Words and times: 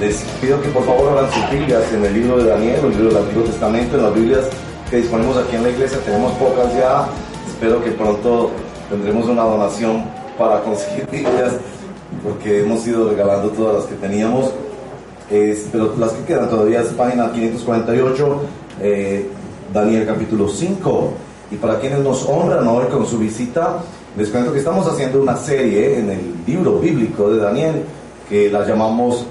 Les 0.00 0.14
pido 0.40 0.62
que 0.62 0.68
por 0.68 0.84
favor 0.84 1.08
abran 1.08 1.32
sus 1.32 1.50
Biblias 1.50 1.82
en 1.92 2.04
el 2.04 2.14
libro 2.14 2.38
de 2.38 2.50
Daniel, 2.50 2.80
el 2.84 2.90
libro 2.90 3.08
del 3.08 3.16
Antiguo 3.16 3.42
Testamento, 3.42 3.96
en 3.96 4.02
las 4.04 4.14
Biblias 4.14 4.44
que 4.88 4.98
disponemos 4.98 5.36
aquí 5.36 5.56
en 5.56 5.64
la 5.64 5.70
iglesia. 5.70 5.98
Tenemos 6.04 6.32
pocas 6.34 6.72
ya. 6.76 7.08
Espero 7.48 7.82
que 7.82 7.90
pronto 7.90 8.52
tendremos 8.88 9.26
una 9.26 9.42
donación 9.42 10.04
para 10.38 10.60
conseguir 10.60 11.04
Biblias, 11.10 11.54
porque 12.22 12.60
hemos 12.60 12.86
ido 12.86 13.10
regalando 13.10 13.48
todas 13.48 13.74
las 13.74 13.84
que 13.86 13.96
teníamos. 13.96 14.52
pero 15.28 15.92
las 15.98 16.12
que 16.12 16.24
quedan 16.26 16.48
todavía 16.48 16.82
es 16.82 16.88
página 16.90 17.32
548, 17.32 18.40
eh, 18.80 19.28
Daniel 19.74 20.06
capítulo 20.06 20.48
5. 20.48 21.10
Y 21.50 21.56
para 21.56 21.80
quienes 21.80 21.98
nos 21.98 22.24
honran 22.24 22.68
hoy 22.68 22.86
con 22.86 23.04
su 23.04 23.18
visita, 23.18 23.78
les 24.16 24.28
cuento 24.28 24.52
que 24.52 24.60
estamos 24.60 24.86
haciendo 24.86 25.20
una 25.20 25.36
serie 25.36 25.98
en 25.98 26.10
el 26.10 26.34
libro 26.46 26.78
bíblico 26.78 27.30
de 27.30 27.38
Daniel 27.38 27.82
que 28.28 28.48
la 28.48 28.64
llamamos 28.64 29.26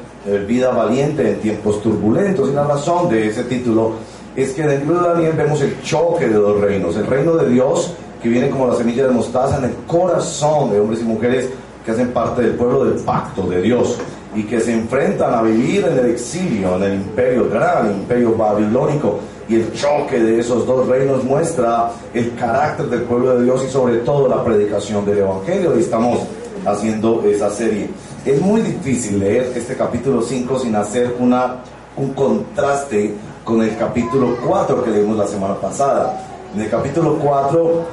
Vida 0.47 0.71
Valiente 0.71 1.29
en 1.29 1.39
tiempos 1.39 1.81
turbulentos. 1.81 2.49
Y 2.49 2.53
la 2.53 2.65
razón 2.65 3.09
de 3.09 3.27
ese 3.27 3.43
título 3.43 3.93
es 4.35 4.51
que 4.51 4.67
libro 4.67 5.01
de 5.01 5.09
Daniel 5.09 5.33
vemos 5.35 5.61
el 5.61 5.81
choque 5.81 6.27
de 6.27 6.35
dos 6.35 6.61
reinos. 6.61 6.95
El 6.95 7.07
reino 7.07 7.35
de 7.35 7.49
Dios, 7.49 7.93
que 8.21 8.29
viene 8.29 8.49
como 8.49 8.67
la 8.67 8.75
semilla 8.75 9.07
de 9.07 9.11
mostaza 9.11 9.57
en 9.57 9.65
el 9.65 9.75
corazón 9.87 10.71
de 10.71 10.79
hombres 10.79 11.01
y 11.01 11.03
mujeres 11.05 11.49
que 11.83 11.91
hacen 11.91 12.09
parte 12.11 12.41
del 12.41 12.51
pueblo 12.51 12.85
del 12.85 12.99
pacto 13.03 13.43
de 13.43 13.61
Dios 13.61 13.97
y 14.35 14.43
que 14.43 14.59
se 14.59 14.73
enfrentan 14.73 15.33
a 15.33 15.41
vivir 15.41 15.85
en 15.85 15.97
el 15.97 16.11
exilio, 16.11 16.75
en 16.75 16.83
el 16.83 16.93
imperio, 16.95 17.47
el 17.81 17.91
imperio 17.91 18.35
babilónico. 18.35 19.19
Y 19.49 19.55
el 19.55 19.73
choque 19.73 20.19
de 20.19 20.39
esos 20.39 20.67
dos 20.67 20.87
reinos 20.87 21.23
muestra 21.23 21.89
el 22.13 22.35
carácter 22.35 22.87
del 22.87 23.03
pueblo 23.03 23.37
de 23.37 23.45
Dios 23.45 23.63
y 23.65 23.71
sobre 23.71 23.97
todo 23.99 24.27
la 24.27 24.43
predicación 24.43 25.05
del 25.05 25.19
Evangelio. 25.19 25.75
Y 25.77 25.79
estamos 25.79 26.19
haciendo 26.65 27.23
esa 27.23 27.49
serie. 27.49 27.89
Es 28.27 28.41
muy 28.41 28.59
difícil 28.59 29.19
leer 29.19 29.53
este 29.55 29.77
capítulo 29.77 30.21
5 30.21 30.59
sin 30.59 30.75
hacer 30.75 31.15
una, 31.17 31.63
un 31.95 32.13
contraste 32.13 33.13
con 33.45 33.63
el 33.63 33.77
capítulo 33.77 34.35
4 34.45 34.83
que 34.83 34.91
leímos 34.91 35.15
la 35.15 35.25
semana 35.25 35.55
pasada. 35.55 36.27
En 36.53 36.59
el 36.59 36.69
capítulo 36.69 37.17
4, 37.23 37.85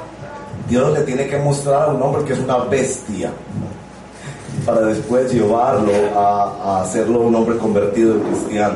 Dios 0.67 0.91
le 0.91 1.03
tiene 1.05 1.27
que 1.27 1.37
mostrar 1.37 1.83
a 1.83 1.93
un 1.93 2.01
hombre 2.01 2.25
que 2.25 2.33
es 2.33 2.39
una 2.39 2.57
bestia 2.65 3.31
para 4.65 4.81
después 4.81 5.31
llevarlo 5.31 5.93
a, 6.13 6.81
hacerlo 6.81 7.21
un 7.21 7.33
hombre 7.33 7.57
convertido 7.57 8.15
en 8.15 8.19
cristiano. 8.19 8.75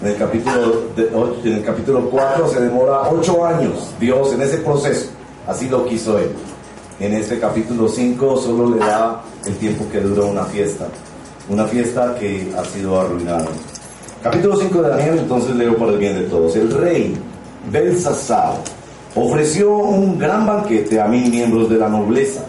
En 0.00 0.08
el 0.08 0.16
capítulo, 0.16 0.84
en 1.44 1.52
el 1.52 1.62
capítulo 1.62 2.08
4 2.08 2.48
se 2.48 2.60
demora 2.62 3.02
8 3.10 3.44
años 3.44 3.90
Dios 4.00 4.32
en 4.32 4.40
ese 4.40 4.56
proceso. 4.56 5.10
Así 5.46 5.68
lo 5.68 5.84
quiso 5.84 6.18
Él. 6.18 6.30
En 7.00 7.12
este 7.12 7.40
capítulo 7.40 7.88
5 7.88 8.36
solo 8.36 8.76
le 8.76 8.78
da 8.78 9.20
el 9.44 9.56
tiempo 9.56 9.84
que 9.90 10.00
dura 10.00 10.24
una 10.24 10.44
fiesta. 10.44 10.86
Una 11.48 11.66
fiesta 11.66 12.14
que 12.14 12.52
ha 12.56 12.64
sido 12.64 13.00
arruinada. 13.00 13.48
Capítulo 14.22 14.56
5 14.56 14.80
de 14.80 14.88
Daniel, 14.88 15.18
entonces 15.18 15.56
leo 15.56 15.76
por 15.76 15.88
el 15.88 15.98
bien 15.98 16.14
de 16.14 16.22
todos. 16.28 16.54
El 16.54 16.72
rey 16.72 17.16
Belsasar 17.70 18.54
ofreció 19.16 19.74
un 19.74 20.18
gran 20.18 20.46
banquete 20.46 21.00
a 21.00 21.06
mil 21.06 21.30
miembros 21.30 21.68
de 21.68 21.78
la 21.78 21.88
nobleza 21.88 22.42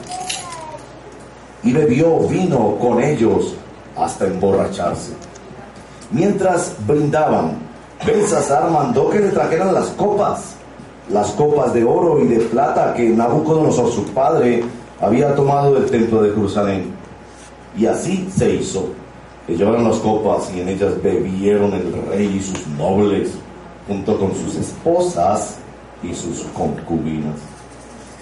y 1.64 1.74
bebió 1.74 2.20
vino 2.20 2.78
con 2.80 3.02
ellos 3.02 3.56
hasta 3.98 4.28
emborracharse. 4.28 5.14
Mientras 6.12 6.74
brindaban, 6.86 7.58
Belsasar 8.06 8.70
mandó 8.70 9.10
que 9.10 9.20
le 9.20 9.30
trajeran 9.30 9.74
las 9.74 9.88
copas, 9.88 10.55
las 11.10 11.32
copas 11.32 11.74
de 11.74 11.84
oro 11.84 12.20
y 12.20 12.28
de 12.28 12.40
plata 12.40 12.94
que 12.94 13.10
Nabucodonosor, 13.10 13.92
su 13.92 14.04
padre, 14.06 14.64
había 15.02 15.36
tomado 15.36 15.76
del 15.76 15.90
templo 15.90 16.22
de 16.22 16.32
Jerusalén. 16.32 16.94
Y 17.78 17.86
así 17.86 18.28
se 18.36 18.56
hizo 18.56 18.90
que 19.46 19.56
llevaron 19.56 19.84
las 19.84 19.98
copas 19.98 20.52
y 20.56 20.62
en 20.62 20.70
ellas 20.70 21.02
bebieron 21.02 21.74
el 21.74 21.94
rey 22.10 22.38
y 22.38 22.42
sus 22.42 22.66
nobles, 22.78 23.32
junto 23.88 24.18
con 24.18 24.34
sus 24.34 24.56
esposas 24.56 25.58
y 26.02 26.14
sus 26.14 26.42
concubinas. 26.54 27.36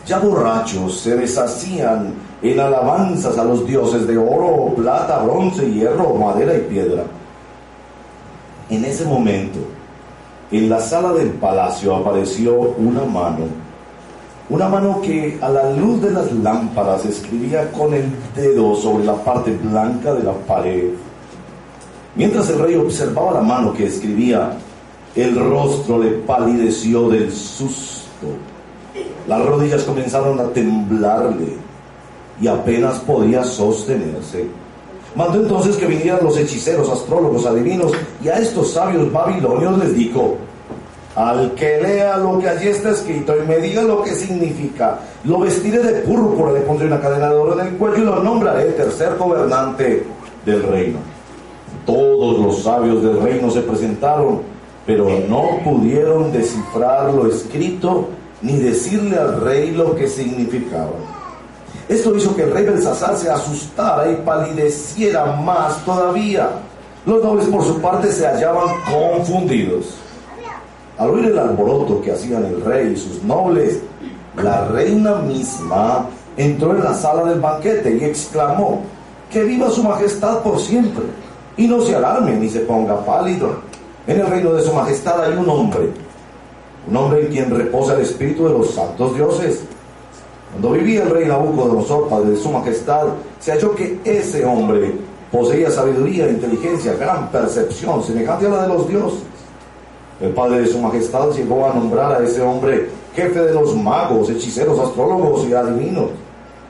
Ya 0.06 0.20
borrachos 0.20 1.00
se 1.00 1.16
deshacían 1.16 2.14
en 2.42 2.60
alabanzas 2.60 3.38
a 3.38 3.46
los 3.46 3.66
dioses 3.66 4.06
de 4.06 4.18
oro, 4.18 4.74
plata, 4.76 5.20
bronce, 5.20 5.72
hierro, 5.72 6.14
madera 6.16 6.56
y 6.56 6.62
piedra. 6.62 7.06
En 8.70 8.84
ese 8.84 9.06
momento, 9.06 9.60
en 10.58 10.70
la 10.70 10.80
sala 10.80 11.14
del 11.14 11.30
palacio 11.32 11.96
apareció 11.96 12.54
una 12.54 13.04
mano, 13.06 13.46
una 14.50 14.68
mano 14.70 15.02
que 15.02 15.38
a 15.42 15.50
la 15.50 15.72
luz 15.72 16.02
de 16.02 16.12
las 16.12 16.32
lámparas 16.32 17.06
escribía 17.06 17.72
con 17.72 17.94
el 17.94 18.06
dedo 18.36 18.76
sobre 18.76 19.06
la 19.06 19.16
parte 19.16 19.52
blanca 19.52 20.14
de 20.14 20.24
la 20.24 20.34
pared 20.34 20.92
Mientras 22.16 22.48
el 22.50 22.60
rey 22.60 22.76
observaba 22.76 23.34
la 23.34 23.42
mano 23.42 23.74
que 23.74 23.88
escribía, 23.88 24.56
el 25.16 25.36
rostro 25.36 25.98
le 25.98 26.12
palideció 26.12 27.10
del 27.10 27.32
susto. 27.32 28.28
Las 29.28 29.44
rodillas 29.44 29.84
comenzaron 29.84 30.40
a 30.40 30.50
temblarle 30.50 31.58
y 32.40 32.48
apenas 32.48 33.00
podía 33.00 33.44
sostenerse. 33.44 34.46
Mandó 35.16 35.40
entonces 35.40 35.76
que 35.76 35.86
vinieran 35.86 36.24
los 36.24 36.38
hechiceros, 36.38 36.90
astrólogos, 36.90 37.46
adivinos, 37.46 37.92
y 38.24 38.30
a 38.30 38.40
estos 38.40 38.72
sabios 38.72 39.12
babilonios 39.12 39.78
les 39.78 39.96
dijo, 39.96 40.38
al 41.16 41.54
que 41.54 41.80
lea 41.80 42.18
lo 42.18 42.40
que 42.40 42.50
allí 42.50 42.70
está 42.70 42.90
escrito 42.92 43.36
y 43.38 43.48
me 43.48 43.58
diga 43.58 43.84
lo 43.84 44.02
que 44.02 44.16
significa, 44.16 45.00
lo 45.24 45.40
vestiré 45.40 45.80
de 45.80 46.02
púrpura, 46.02 46.54
le 46.54 46.62
pondré 46.62 46.88
una 46.88 47.00
cadena 47.00 47.30
de 47.30 47.36
oro 47.36 47.60
en 47.60 47.68
el 47.68 47.78
cuello 47.78 47.98
y 47.98 48.06
lo 48.06 48.24
nombraré 48.24 48.72
tercer 48.72 49.16
gobernante 49.18 50.04
del 50.46 50.64
reino. 50.64 50.98
Todos 51.86 52.40
los 52.40 52.64
sabios 52.64 53.04
del 53.04 53.22
reino 53.22 53.52
se 53.52 53.62
presentaron, 53.62 54.42
pero 54.88 55.08
no 55.30 55.60
pudieron 55.64 56.32
descifrar 56.32 57.14
lo 57.14 57.28
escrito 57.28 58.08
ni 58.42 58.58
decirle 58.58 59.18
al 59.18 59.42
rey 59.42 59.72
lo 59.72 59.96
que 59.96 60.08
significaba. 60.08 61.13
Esto 61.90 62.16
hizo 62.16 62.36
que 62.36 62.44
el 62.44 62.52
rey 62.52 62.66
Belsasar 62.66 63.16
se 63.18 63.30
asustara 63.30 64.10
y 64.10 64.16
palideciera 64.18 65.26
más 65.38 65.84
todavía. 65.84 66.50
Los 67.06 67.22
nobles 67.22 67.48
por 67.48 67.64
su 67.64 67.80
parte 67.82 68.12
se 68.12 68.26
hallaban 68.26 68.70
confundidos. 68.90 69.96
Al 70.98 71.10
oír 71.10 71.26
el 71.26 71.40
alboroto 71.40 72.02
que 72.02 72.12
hacían 72.12 72.46
el 72.46 72.64
rey 72.64 72.94
y 72.94 72.98
sus 72.98 73.22
nobles, 73.24 73.80
la 74.42 74.66
reina 74.68 75.16
misma 75.16 76.08
entró 76.38 76.76
en 76.76 76.84
la 76.84 76.94
sala 76.94 77.26
del 77.26 77.40
banquete 77.40 77.98
y 77.98 78.04
exclamó, 78.04 78.82
que 79.30 79.44
viva 79.44 79.70
su 79.70 79.84
majestad 79.84 80.40
por 80.40 80.60
siempre 80.60 81.04
y 81.58 81.68
no 81.68 81.82
se 81.82 81.96
alarme 81.96 82.36
ni 82.36 82.50
se 82.50 82.62
ponga 82.62 83.04
pálido. 83.04 83.56
En 84.06 84.20
el 84.20 84.28
reino 84.28 84.54
de 84.54 84.62
su 84.62 84.72
majestad 84.74 85.24
hay 85.24 85.36
un 85.36 85.50
hombre, 85.50 85.90
un 86.88 86.98
hombre 86.98 87.22
en 87.22 87.28
quien 87.28 87.50
reposa 87.50 87.94
el 87.94 88.02
espíritu 88.02 88.48
de 88.48 88.54
los 88.54 88.72
santos 88.72 89.16
dioses. 89.16 89.64
Cuando 90.54 90.72
vivía 90.72 91.04
el 91.04 91.10
rey 91.10 91.28
Nabucodonosor, 91.28 92.08
padre 92.08 92.32
de 92.32 92.38
su 92.38 92.52
majestad, 92.52 93.08
se 93.40 93.52
halló 93.52 93.76
que 93.76 94.00
ese 94.04 94.46
hombre 94.46 94.94
poseía 95.32 95.72
sabiduría, 95.72 96.30
inteligencia, 96.30 96.94
gran 96.94 97.30
percepción, 97.30 98.04
semejante 98.04 98.46
a 98.46 98.50
la 98.50 98.62
de 98.64 98.68
los 98.68 98.88
dioses. 98.88 99.24
El 100.22 100.30
padre 100.30 100.62
de 100.62 100.68
su 100.68 100.80
majestad 100.80 101.32
llegó 101.32 101.66
a 101.66 101.74
nombrar 101.74 102.22
a 102.22 102.24
ese 102.24 102.42
hombre 102.42 102.88
jefe 103.16 103.40
de 103.42 103.54
los 103.54 103.76
magos, 103.76 104.30
hechiceros, 104.30 104.80
astrólogos 104.80 105.46
y 105.48 105.54
adivinos. 105.54 106.12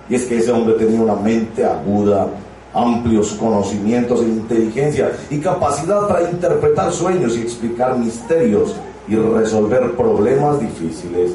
Y 0.09 0.16
es 0.16 0.25
que 0.25 0.38
ese 0.38 0.51
hombre 0.51 0.75
tenía 0.75 1.01
una 1.01 1.16
mente 1.16 1.66
aguda 1.66 2.27
amplios 2.73 3.33
conocimientos 3.33 4.22
e 4.22 4.23
inteligencia 4.23 5.11
y 5.29 5.38
capacidad 5.39 6.07
para 6.07 6.29
interpretar 6.29 6.91
sueños 6.91 7.38
y 7.38 7.41
explicar 7.41 7.97
misterios 7.97 8.75
y 9.07 9.16
resolver 9.16 9.91
problemas 9.91 10.59
difíciles. 10.59 11.34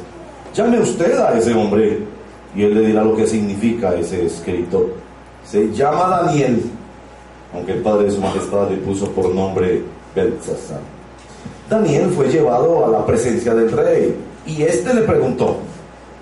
Llame 0.54 0.80
usted 0.80 1.18
a 1.18 1.38
ese 1.38 1.54
hombre 1.54 2.17
y 2.54 2.62
él 2.62 2.74
le 2.74 2.86
dirá 2.86 3.04
lo 3.04 3.16
que 3.16 3.26
significa 3.26 3.94
ese 3.94 4.26
escrito. 4.26 4.90
Se 5.44 5.72
llama 5.72 6.22
Daniel, 6.22 6.62
aunque 7.54 7.72
el 7.72 7.82
Padre 7.82 8.04
de 8.04 8.10
su 8.10 8.20
Majestad 8.20 8.70
le 8.70 8.76
puso 8.78 9.10
por 9.10 9.34
nombre 9.34 9.82
Belsasar. 10.14 10.80
Daniel 11.68 12.10
fue 12.10 12.28
llevado 12.28 12.84
a 12.84 12.88
la 12.88 13.04
presencia 13.04 13.54
del 13.54 13.70
rey 13.70 14.16
y 14.46 14.62
éste 14.62 14.94
le 14.94 15.02
preguntó, 15.02 15.58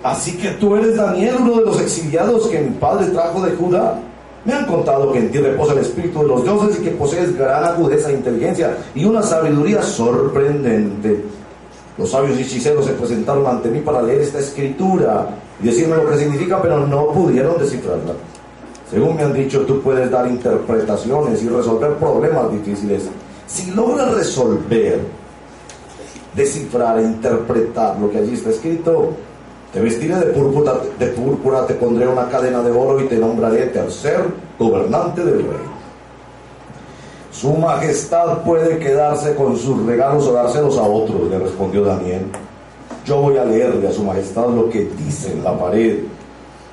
¿así 0.02 0.36
que 0.36 0.50
tú 0.52 0.76
eres 0.76 0.96
Daniel, 0.96 1.36
uno 1.40 1.56
de 1.56 1.66
los 1.66 1.80
exiliados 1.80 2.48
que 2.48 2.60
mi 2.60 2.70
padre 2.70 3.06
trajo 3.06 3.40
de 3.42 3.52
Judá? 3.52 4.00
Me 4.44 4.52
han 4.52 4.66
contado 4.66 5.12
que 5.12 5.18
en 5.18 5.30
ti 5.30 5.38
reposa 5.38 5.72
el 5.72 5.80
espíritu 5.80 6.20
de 6.20 6.28
los 6.28 6.44
dioses 6.44 6.78
y 6.78 6.82
que 6.84 6.90
posees 6.90 7.36
gran 7.36 7.64
agudeza 7.64 8.10
e 8.10 8.14
inteligencia 8.14 8.76
y 8.94 9.04
una 9.04 9.22
sabiduría 9.22 9.82
sorprendente. 9.82 11.24
Los 11.98 12.10
sabios 12.10 12.38
hechiceros 12.38 12.84
se 12.86 12.92
presentaron 12.92 13.46
ante 13.46 13.70
mí 13.70 13.80
para 13.80 14.02
leer 14.02 14.20
esta 14.20 14.38
escritura 14.38 15.28
decirme 15.60 15.96
lo 15.96 16.08
que 16.08 16.18
significa, 16.18 16.60
pero 16.60 16.86
no 16.86 17.08
pudieron 17.08 17.58
descifrarla. 17.58 18.14
Según 18.90 19.16
me 19.16 19.22
han 19.22 19.32
dicho, 19.32 19.62
tú 19.62 19.80
puedes 19.80 20.10
dar 20.10 20.26
interpretaciones 20.28 21.42
y 21.42 21.48
resolver 21.48 21.94
problemas 21.94 22.52
difíciles. 22.52 23.08
Si 23.46 23.70
logras 23.72 24.14
resolver, 24.14 25.00
descifrar 26.34 26.98
e 27.00 27.02
interpretar 27.02 27.98
lo 27.98 28.10
que 28.10 28.18
allí 28.18 28.34
está 28.34 28.50
escrito, 28.50 29.10
te 29.72 29.80
vestiré 29.80 30.14
de 30.16 30.26
púrpura, 30.26 30.74
de 30.98 31.06
púrpura, 31.08 31.66
te 31.66 31.74
pondré 31.74 32.06
una 32.06 32.28
cadena 32.28 32.62
de 32.62 32.70
oro 32.70 33.00
y 33.00 33.08
te 33.08 33.16
nombraré 33.16 33.66
tercer 33.66 34.24
gobernante 34.58 35.24
del 35.24 35.38
rey. 35.38 35.66
Su 37.32 37.52
majestad 37.52 38.42
puede 38.42 38.78
quedarse 38.78 39.34
con 39.34 39.56
sus 39.56 39.84
regalos 39.84 40.26
o 40.28 40.32
dárselos 40.32 40.78
a 40.78 40.82
otros, 40.82 41.28
le 41.28 41.38
respondió 41.38 41.84
Daniel. 41.84 42.22
Yo 43.06 43.18
voy 43.18 43.36
a 43.36 43.44
leerle 43.44 43.86
a 43.86 43.92
su 43.92 44.02
majestad 44.02 44.48
lo 44.48 44.68
que 44.68 44.84
dice 44.84 45.30
en 45.30 45.44
la 45.44 45.56
pared 45.56 45.98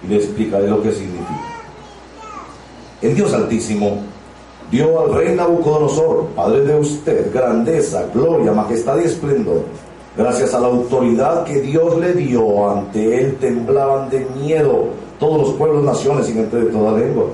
y 0.03 0.07
le 0.07 0.15
explicaré 0.15 0.67
lo 0.67 0.81
que 0.81 0.91
significa. 0.91 1.41
El 3.03 3.15
Dios 3.15 3.31
Altísimo 3.33 3.99
dio 4.71 4.99
al 4.99 5.13
rey 5.13 5.35
Nabucodonosor, 5.35 6.25
padre 6.35 6.61
de 6.61 6.79
usted, 6.79 7.31
grandeza, 7.31 8.07
gloria, 8.11 8.51
majestad 8.51 8.97
y 8.99 9.03
esplendor. 9.03 9.61
Gracias 10.17 10.55
a 10.55 10.59
la 10.59 10.67
autoridad 10.67 11.43
que 11.43 11.61
Dios 11.61 11.99
le 11.99 12.13
dio, 12.13 12.67
ante 12.69 13.21
él 13.21 13.37
temblaban 13.39 14.09
de 14.09 14.25
miedo 14.41 14.85
todos 15.19 15.37
los 15.39 15.51
pueblos, 15.53 15.83
naciones 15.83 16.29
y 16.29 16.33
gente 16.33 16.57
de 16.57 16.71
toda 16.71 16.97
lengua. 16.97 17.25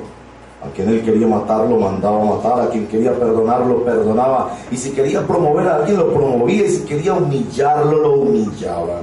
A 0.61 0.69
quien 0.75 0.89
él 0.89 1.01
quería 1.03 1.25
matar, 1.25 1.65
lo 1.67 1.77
mandaba 1.77 2.23
matar. 2.23 2.61
A 2.61 2.69
quien 2.69 2.85
quería 2.88 3.13
perdonar, 3.13 3.65
lo 3.65 3.83
perdonaba. 3.83 4.51
Y 4.69 4.75
si 4.75 4.91
quería 4.91 5.25
promover 5.25 5.67
a 5.67 5.75
alguien, 5.77 5.97
lo 5.97 6.13
promovía. 6.13 6.65
Y 6.65 6.69
si 6.69 6.81
quería 6.83 7.13
humillarlo, 7.13 8.00
lo 8.00 8.13
humillaba. 8.15 9.00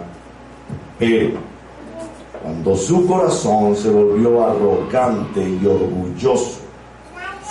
Pero 0.99 1.39
cuando 2.43 2.77
su 2.77 3.07
corazón 3.07 3.75
se 3.75 3.91
volvió 3.91 4.45
arrogante 4.45 5.41
y 5.41 5.67
orgulloso, 5.67 6.61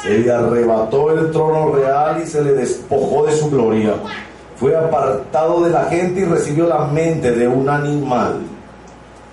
se 0.03 0.19
le 0.19 0.31
arrebató 0.31 1.11
el 1.11 1.31
trono 1.31 1.73
real 1.73 2.21
y 2.21 2.27
se 2.27 2.43
le 2.43 2.53
despojó 2.53 3.25
de 3.25 3.31
su 3.31 3.49
gloria. 3.49 3.95
Fue 4.55 4.75
apartado 4.77 5.63
de 5.63 5.71
la 5.71 5.85
gente 5.85 6.21
y 6.21 6.25
recibió 6.25 6.67
la 6.67 6.85
mente 6.85 7.31
de 7.31 7.47
un 7.47 7.67
animal. 7.67 8.39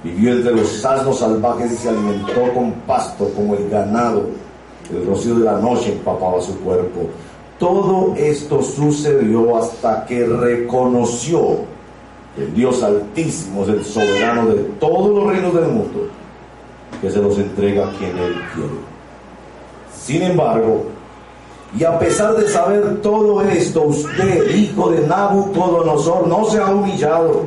Vivió 0.03 0.33
entre 0.33 0.53
los 0.53 0.85
asnos 0.85 1.19
salvajes 1.19 1.73
y 1.73 1.77
se 1.77 1.91
alimentó 1.91 2.53
con 2.55 2.73
pasto 2.87 3.31
como 3.37 3.55
el 3.55 3.69
ganado 3.69 4.25
el 4.91 5.07
rocío 5.07 5.37
de 5.37 5.45
la 5.45 5.59
noche 5.59 5.93
empapaba 5.93 6.41
su 6.41 6.59
cuerpo. 6.61 7.09
Todo 7.59 8.15
esto 8.17 8.63
sucedió 8.63 9.57
hasta 9.57 10.05
que 10.07 10.27
reconoció 10.27 11.59
que 12.35 12.45
el 12.45 12.55
Dios 12.55 12.83
Altísimo 12.83 13.63
es 13.63 13.69
el 13.69 13.85
soberano 13.85 14.47
de 14.47 14.63
todos 14.81 15.15
los 15.15 15.33
reinos 15.33 15.55
del 15.55 15.67
mundo, 15.67 16.09
que 17.01 17.11
se 17.11 17.21
los 17.21 17.39
entrega 17.39 17.89
a 17.89 17.93
quien 17.93 18.19
Él 18.19 18.35
quiere. 18.55 18.93
Sin 19.97 20.23
embargo, 20.23 20.87
y 21.79 21.85
a 21.85 21.99
pesar 21.99 22.35
de 22.37 22.49
saber 22.49 23.01
todo 23.01 23.41
esto, 23.43 23.85
usted, 23.85 24.55
hijo 24.55 24.91
de 24.91 25.07
Nabucodonosor, 25.07 26.27
no 26.27 26.45
se 26.45 26.59
ha 26.59 26.67
humillado. 26.67 27.47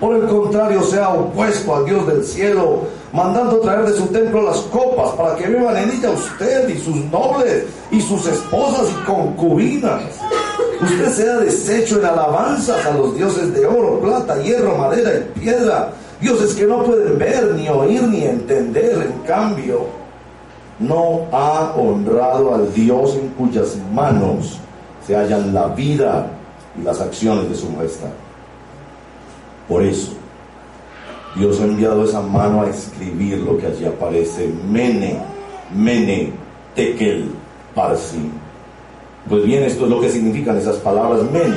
Por 0.00 0.16
el 0.16 0.26
contrario, 0.26 0.82
se 0.82 0.98
ha 0.98 1.10
opuesto 1.10 1.76
al 1.76 1.84
Dios 1.84 2.06
del 2.08 2.24
cielo 2.24 2.80
mandando 3.12 3.60
traer 3.60 3.84
de 3.84 3.96
su 3.96 4.06
templo 4.06 4.42
las 4.42 4.58
copas 4.62 5.10
para 5.10 5.36
que 5.36 5.48
beban 5.48 5.76
en 5.76 5.90
ella 5.90 6.10
usted 6.10 6.68
y 6.68 6.78
sus 6.78 6.96
nobles 7.10 7.64
y 7.90 8.00
sus 8.00 8.26
esposas 8.26 8.88
y 8.90 9.04
concubinas. 9.04 10.02
Usted 10.80 11.12
sea 11.12 11.36
deshecho 11.36 11.98
en 11.98 12.06
alabanzas 12.06 12.84
a 12.86 12.90
los 12.92 13.14
dioses 13.14 13.54
de 13.54 13.66
oro, 13.66 14.00
plata, 14.00 14.42
hierro, 14.42 14.76
madera 14.76 15.12
y 15.14 15.38
piedra, 15.38 15.92
dioses 16.20 16.54
que 16.54 16.64
no 16.64 16.82
pueden 16.82 17.18
ver, 17.18 17.54
ni 17.54 17.68
oír, 17.68 18.02
ni 18.04 18.24
entender. 18.24 18.94
En 18.94 19.26
cambio, 19.26 19.86
no 20.80 21.26
ha 21.30 21.74
honrado 21.76 22.54
al 22.54 22.72
Dios 22.74 23.14
en 23.14 23.28
cuyas 23.28 23.76
manos 23.92 24.58
se 25.06 25.14
hallan 25.14 25.54
la 25.54 25.68
vida 25.68 26.26
y 26.78 26.82
las 26.82 27.00
acciones 27.00 27.48
de 27.48 27.54
su 27.54 27.68
majestad. 27.70 28.10
Por 29.68 29.82
eso, 29.82 30.12
Dios 31.34 31.60
ha 31.60 31.64
enviado 31.64 32.04
esa 32.04 32.20
mano 32.20 32.62
a 32.62 32.68
escribir 32.68 33.38
lo 33.38 33.56
que 33.56 33.66
allí 33.66 33.86
aparece, 33.86 34.52
Mene, 34.68 35.18
Mene, 35.74 36.30
Tekel, 36.74 37.30
Parsi. 37.74 38.30
Pues 39.28 39.44
bien, 39.44 39.62
esto 39.62 39.84
es 39.84 39.90
lo 39.90 40.00
que 40.00 40.10
significan 40.10 40.58
esas 40.58 40.76
palabras, 40.76 41.22
Mene. 41.30 41.56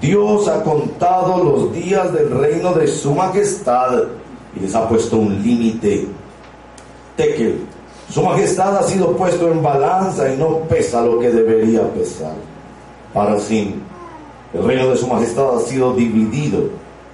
Dios 0.00 0.48
ha 0.48 0.62
contado 0.64 1.44
los 1.44 1.72
días 1.72 2.12
del 2.12 2.30
reino 2.30 2.72
de 2.72 2.88
su 2.88 3.14
majestad 3.14 4.04
y 4.56 4.60
les 4.60 4.74
ha 4.74 4.88
puesto 4.88 5.18
un 5.18 5.40
límite. 5.40 6.08
Tekel, 7.16 7.60
su 8.08 8.22
majestad 8.22 8.76
ha 8.76 8.82
sido 8.82 9.16
puesto 9.16 9.52
en 9.52 9.62
balanza 9.62 10.32
y 10.32 10.36
no 10.36 10.60
pesa 10.60 11.02
lo 11.02 11.20
que 11.20 11.30
debería 11.30 11.82
pesar. 11.92 12.34
Parsi, 13.14 13.74
el 14.52 14.64
reino 14.64 14.88
de 14.88 14.96
su 14.96 15.06
majestad 15.06 15.58
ha 15.58 15.60
sido 15.60 15.92
dividido 15.94 16.70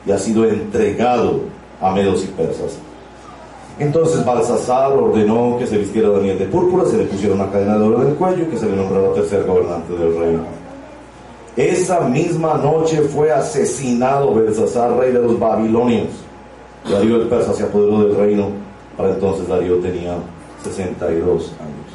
y 0.06 0.12
ha 0.12 0.19
sido 0.19 0.46
entregado 0.46 1.56
a 1.81 1.90
medos 1.93 2.25
y 2.25 2.28
persas. 2.28 2.78
Entonces 3.78 4.25
Balsasar 4.25 4.93
ordenó 4.93 5.58
que 5.58 5.67
se 5.67 5.76
vistiera 5.76 6.08
Daniel 6.08 6.38
de 6.38 6.46
púrpura, 6.46 6.87
se 6.87 6.96
le 6.96 7.05
pusiera 7.05 7.34
una 7.34 7.50
cadena 7.50 7.76
de 7.76 7.84
oro 7.84 8.02
en 8.02 8.08
el 8.08 8.14
cuello 8.14 8.49
que 8.49 8.56
se 8.56 8.67
le 8.67 8.76
nombrara 8.76 9.12
tercer 9.12 9.44
gobernante 9.44 9.93
del 9.93 10.19
reino. 10.19 10.44
Esa 11.56 12.00
misma 12.00 12.55
noche 12.55 13.02
fue 13.02 13.32
asesinado 13.32 14.34
Belsasar, 14.34 14.96
rey 14.96 15.12
de 15.12 15.20
los 15.20 15.38
babilonios. 15.38 16.08
Darío 16.90 17.17
el 17.17 17.28
persa 17.28 17.52
se 17.52 17.64
apoderó 17.64 18.00
del 18.05 18.17
reino. 18.17 18.49
Para 18.96 19.11
entonces 19.11 19.46
Darío 19.49 19.76
tenía 19.79 20.17
62 20.64 21.52
años. 21.61 21.87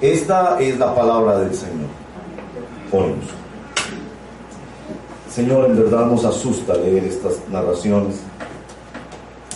Esta 0.00 0.58
es 0.60 0.78
la 0.78 0.94
palabra 0.94 1.38
del 1.40 1.54
Señor. 1.54 1.88
Oremos. 2.92 3.24
Señor, 5.30 5.66
en 5.66 5.76
verdad 5.76 6.06
nos 6.06 6.24
asusta 6.24 6.74
leer 6.74 7.04
estas 7.04 7.40
narraciones 7.50 8.20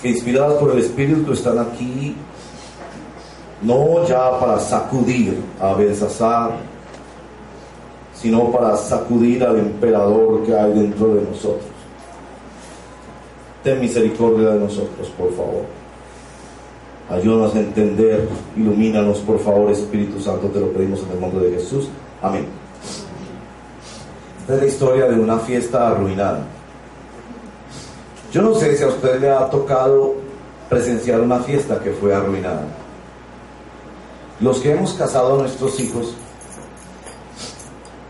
inspiradas 0.09 0.55
por 0.55 0.73
el 0.73 0.79
Espíritu 0.79 1.33
están 1.33 1.59
aquí 1.59 2.17
no 3.63 4.07
ya 4.07 4.39
para 4.39 4.59
sacudir 4.61 5.41
a 5.61 5.73
Belsasar, 5.75 6.59
sino 8.15 8.51
para 8.53 8.77
sacudir 8.77 9.43
al 9.43 9.59
emperador 9.59 10.43
que 10.45 10.55
hay 10.55 10.73
dentro 10.73 11.15
de 11.15 11.23
nosotros. 11.23 11.65
Ten 13.63 13.81
misericordia 13.81 14.51
de 14.51 14.61
nosotros, 14.61 15.09
por 15.17 15.33
favor. 15.33 15.65
Ayúdanos 17.09 17.55
a 17.55 17.61
entender, 17.61 18.29
ilumínanos, 18.57 19.19
por 19.21 19.39
favor, 19.39 19.71
Espíritu 19.71 20.21
Santo, 20.21 20.49
te 20.49 20.61
lo 20.61 20.69
pedimos 20.73 21.03
en 21.03 21.13
el 21.13 21.21
nombre 21.21 21.47
de 21.47 21.59
Jesús. 21.59 21.89
Amén. 22.23 22.47
Esta 24.41 24.55
es 24.55 24.61
la 24.61 24.67
historia 24.67 25.07
de 25.07 25.19
una 25.19 25.39
fiesta 25.39 25.89
arruinada. 25.89 26.47
Yo 28.35 28.43
no 28.43 28.53
sé 28.53 28.77
si 28.77 28.83
a 28.83 28.89
usted 28.89 29.21
le 29.21 29.31
ha 29.31 29.49
tocado 29.49 30.17
presenciar 30.69 31.21
una 31.21 31.39
fiesta 31.39 31.79
que 31.79 31.93
fue 31.93 32.13
arruinada. 32.13 32.65
Los 34.41 34.59
que 34.59 34.73
hemos 34.73 34.95
casado 34.95 35.37
a 35.37 35.39
nuestros 35.39 35.79
hijos, 35.79 36.17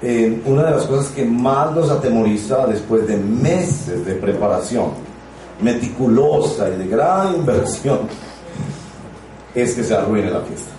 eh, 0.00 0.40
una 0.46 0.62
de 0.62 0.70
las 0.70 0.84
cosas 0.86 1.12
que 1.12 1.26
más 1.26 1.72
nos 1.72 1.90
atemoriza 1.90 2.66
después 2.66 3.06
de 3.06 3.18
meses 3.18 4.06
de 4.06 4.14
preparación 4.14 4.92
meticulosa 5.60 6.70
y 6.70 6.78
de 6.78 6.86
gran 6.86 7.34
inversión 7.34 8.08
es 9.54 9.74
que 9.74 9.84
se 9.84 9.94
arruine 9.94 10.30
la 10.30 10.40
fiesta. 10.40 10.72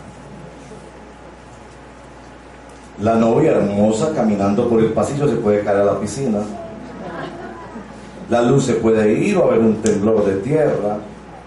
La 2.99 3.13
novia 3.13 3.51
hermosa 3.51 4.11
caminando 4.15 4.67
por 4.67 4.79
el 4.79 4.91
pasillo 4.91 5.27
se 5.27 5.35
puede 5.35 5.63
caer 5.63 5.81
a 5.81 5.85
la 5.85 5.99
piscina 5.99 6.39
la 8.29 8.41
luz 8.41 8.65
se 8.65 8.73
puede 8.73 9.13
ir 9.13 9.37
o 9.37 9.45
haber 9.45 9.59
un 9.59 9.75
temblor 9.75 10.25
de 10.25 10.35
tierra, 10.37 10.97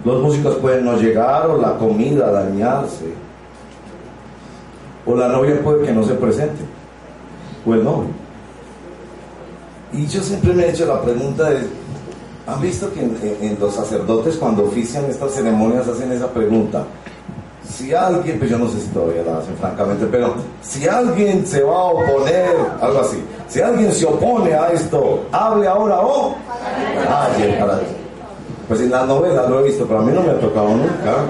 los 0.04 0.22
músicos 0.22 0.56
pueden 0.56 0.84
no 0.84 0.96
llegar 0.96 1.46
o 1.46 1.60
la 1.60 1.76
comida 1.76 2.30
dañarse, 2.30 3.06
o 5.04 5.16
la 5.16 5.28
novia 5.28 5.60
puede 5.62 5.86
que 5.86 5.92
no 5.92 6.04
se 6.04 6.14
presente, 6.14 6.62
o 7.66 7.74
el 7.74 7.84
novio. 7.84 8.10
Y 9.92 10.06
yo 10.06 10.22
siempre 10.22 10.52
me 10.52 10.64
he 10.64 10.70
hecho 10.70 10.86
la 10.86 11.00
pregunta 11.00 11.50
de, 11.50 11.66
¿han 12.46 12.60
visto 12.60 12.92
que 12.92 13.00
en 13.00 13.56
los 13.58 13.74
sacerdotes 13.74 14.36
cuando 14.36 14.64
ofician 14.64 15.04
estas 15.06 15.32
ceremonias 15.32 15.88
hacen 15.88 16.12
esa 16.12 16.30
pregunta? 16.32 16.84
si 17.68 17.94
alguien, 17.94 18.38
pues 18.38 18.50
yo 18.50 18.58
no 18.58 18.68
sé 18.68 18.80
si 18.80 18.88
todavía 18.88 19.22
la 19.22 19.38
hacen 19.38 19.54
francamente, 19.56 20.06
pero 20.06 20.34
si 20.62 20.88
alguien 20.88 21.46
se 21.46 21.62
va 21.62 21.74
a 21.74 21.84
oponer, 21.84 22.56
algo 22.80 23.00
así, 23.00 23.22
si 23.48 23.60
alguien 23.60 23.92
se 23.92 24.06
opone 24.06 24.54
a 24.54 24.72
esto, 24.72 25.24
hable 25.30 25.68
ahora 25.68 26.00
o 26.00 26.34
para 27.08 27.80
Pues 28.68 28.80
en 28.80 28.90
la 28.90 29.04
novela 29.04 29.48
lo 29.48 29.60
he 29.60 29.64
visto, 29.64 29.86
pero 29.86 30.00
a 30.00 30.02
mí 30.02 30.12
no 30.12 30.22
me 30.22 30.30
ha 30.30 30.40
tocado 30.40 30.68
nunca. 30.68 31.26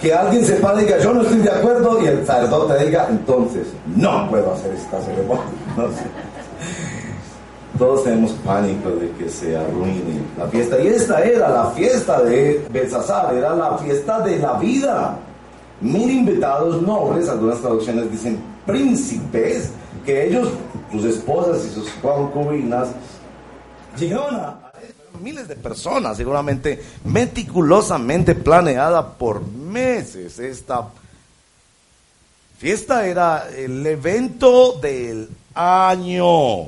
Que 0.00 0.14
alguien 0.14 0.44
se 0.44 0.54
pare 0.54 0.82
y 0.82 0.86
diga, 0.86 0.98
yo 0.98 1.12
no 1.12 1.22
estoy 1.22 1.38
de 1.40 1.50
acuerdo, 1.50 2.02
y 2.02 2.06
el 2.06 2.26
sacerdote 2.26 2.84
diga, 2.84 3.06
entonces, 3.10 3.66
no 3.94 4.28
puedo 4.30 4.54
hacer 4.54 4.72
esta 4.72 5.00
ceremonia. 5.02 5.44
Todos 7.78 8.04
tenemos 8.04 8.32
pánico 8.44 8.90
de 8.90 9.10
que 9.12 9.28
se 9.28 9.56
arruine 9.56 10.20
la 10.38 10.46
fiesta. 10.46 10.80
Y 10.80 10.88
esta 10.88 11.22
era 11.22 11.48
la 11.48 11.66
fiesta 11.70 12.22
de 12.22 12.66
Belsasar, 12.70 13.34
era 13.34 13.54
la 13.54 13.78
fiesta 13.78 14.20
de 14.20 14.38
la 14.38 14.54
vida 14.54 15.18
mil 15.80 16.10
invitados 16.10 16.82
nobles, 16.82 17.28
algunas 17.28 17.58
traducciones 17.60 18.10
dicen 18.10 18.38
príncipes, 18.66 19.72
que 20.04 20.26
ellos, 20.26 20.48
sus 20.92 21.04
esposas 21.04 21.64
y 21.64 21.70
sus 21.70 21.88
concubinas, 22.02 22.88
llegaban 23.98 24.34
a 24.36 24.69
miles 25.20 25.48
de 25.48 25.56
personas, 25.56 26.16
seguramente 26.16 26.82
meticulosamente 27.04 28.34
planeada 28.34 29.14
por 29.14 29.46
meses 29.46 30.38
esta 30.38 30.88
Fiesta 32.60 33.06
era 33.06 33.48
el 33.48 33.86
evento 33.86 34.72
del 34.82 35.30
año. 35.54 36.66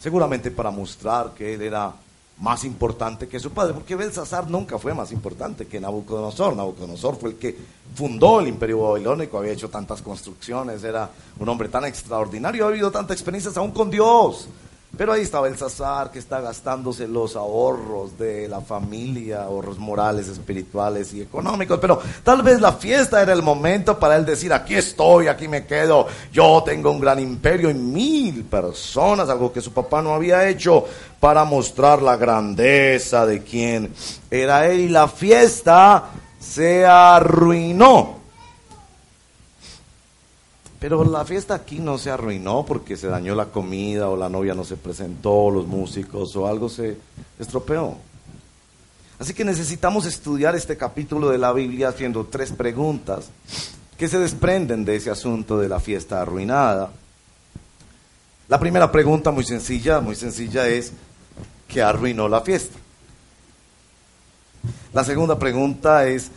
Seguramente 0.00 0.50
para 0.50 0.72
mostrar 0.72 1.30
que 1.32 1.54
él 1.54 1.62
era 1.62 1.94
más 2.38 2.64
importante 2.64 3.28
que 3.28 3.38
su 3.38 3.52
padre, 3.52 3.74
porque 3.74 3.94
Belsasar 3.94 4.50
nunca 4.50 4.76
fue 4.76 4.92
más 4.92 5.12
importante 5.12 5.68
que 5.68 5.78
Nabucodonosor. 5.78 6.56
Nabucodonosor 6.56 7.16
fue 7.16 7.30
el 7.30 7.36
que 7.36 7.56
fundó 7.94 8.40
el 8.40 8.48
imperio 8.48 8.80
babilónico, 8.80 9.38
había 9.38 9.52
hecho 9.52 9.70
tantas 9.70 10.02
construcciones, 10.02 10.82
era 10.82 11.08
un 11.38 11.48
hombre 11.48 11.68
tan 11.68 11.84
extraordinario, 11.84 12.64
ha 12.64 12.70
habido 12.70 12.90
tantas 12.90 13.18
experiencias 13.18 13.56
aún 13.56 13.70
con 13.70 13.88
Dios. 13.88 14.48
Pero 14.96 15.12
ahí 15.12 15.22
estaba 15.22 15.48
el 15.48 15.56
Sazar 15.56 16.10
que 16.10 16.18
está 16.18 16.40
gastándose 16.40 17.06
los 17.06 17.36
ahorros 17.36 18.18
de 18.18 18.48
la 18.48 18.60
familia, 18.60 19.42
ahorros 19.42 19.78
morales, 19.78 20.28
espirituales 20.28 21.12
y 21.12 21.20
económicos. 21.20 21.78
Pero 21.80 22.00
tal 22.22 22.42
vez 22.42 22.60
la 22.60 22.72
fiesta 22.72 23.20
era 23.20 23.32
el 23.32 23.42
momento 23.42 23.98
para 23.98 24.16
él 24.16 24.24
decir, 24.24 24.52
aquí 24.52 24.74
estoy, 24.74 25.28
aquí 25.28 25.48
me 25.48 25.66
quedo, 25.66 26.06
yo 26.32 26.62
tengo 26.64 26.90
un 26.90 27.00
gran 27.00 27.18
imperio 27.18 27.70
y 27.70 27.74
mil 27.74 28.44
personas, 28.44 29.28
algo 29.28 29.52
que 29.52 29.60
su 29.60 29.72
papá 29.72 30.00
no 30.02 30.14
había 30.14 30.48
hecho 30.48 30.84
para 31.20 31.44
mostrar 31.44 32.02
la 32.02 32.16
grandeza 32.16 33.26
de 33.26 33.42
quien 33.42 33.92
era 34.30 34.66
él. 34.66 34.80
Y 34.80 34.88
la 34.88 35.08
fiesta 35.08 36.04
se 36.38 36.86
arruinó. 36.86 38.25
Pero 40.78 41.04
la 41.04 41.24
fiesta 41.24 41.54
aquí 41.54 41.78
no 41.78 41.96
se 41.96 42.10
arruinó 42.10 42.64
porque 42.66 42.96
se 42.96 43.06
dañó 43.06 43.34
la 43.34 43.46
comida 43.46 44.08
o 44.08 44.16
la 44.16 44.28
novia 44.28 44.54
no 44.54 44.64
se 44.64 44.76
presentó, 44.76 45.50
los 45.50 45.66
músicos 45.66 46.36
o 46.36 46.46
algo 46.46 46.68
se 46.68 46.98
estropeó. 47.38 47.96
Así 49.18 49.32
que 49.32 49.44
necesitamos 49.44 50.04
estudiar 50.04 50.54
este 50.54 50.76
capítulo 50.76 51.30
de 51.30 51.38
la 51.38 51.52
Biblia 51.52 51.88
haciendo 51.88 52.26
tres 52.26 52.52
preguntas 52.52 53.30
que 53.96 54.08
se 54.08 54.18
desprenden 54.18 54.84
de 54.84 54.96
ese 54.96 55.10
asunto 55.10 55.58
de 55.58 55.68
la 55.68 55.80
fiesta 55.80 56.20
arruinada. 56.20 56.90
La 58.48 58.60
primera 58.60 58.92
pregunta 58.92 59.30
muy 59.30 59.44
sencilla, 59.44 60.00
muy 60.00 60.14
sencilla 60.14 60.68
es, 60.68 60.92
¿qué 61.66 61.82
arruinó 61.82 62.28
la 62.28 62.42
fiesta? 62.42 62.78
La 64.92 65.02
segunda 65.02 65.38
pregunta 65.38 66.06
es, 66.06 66.30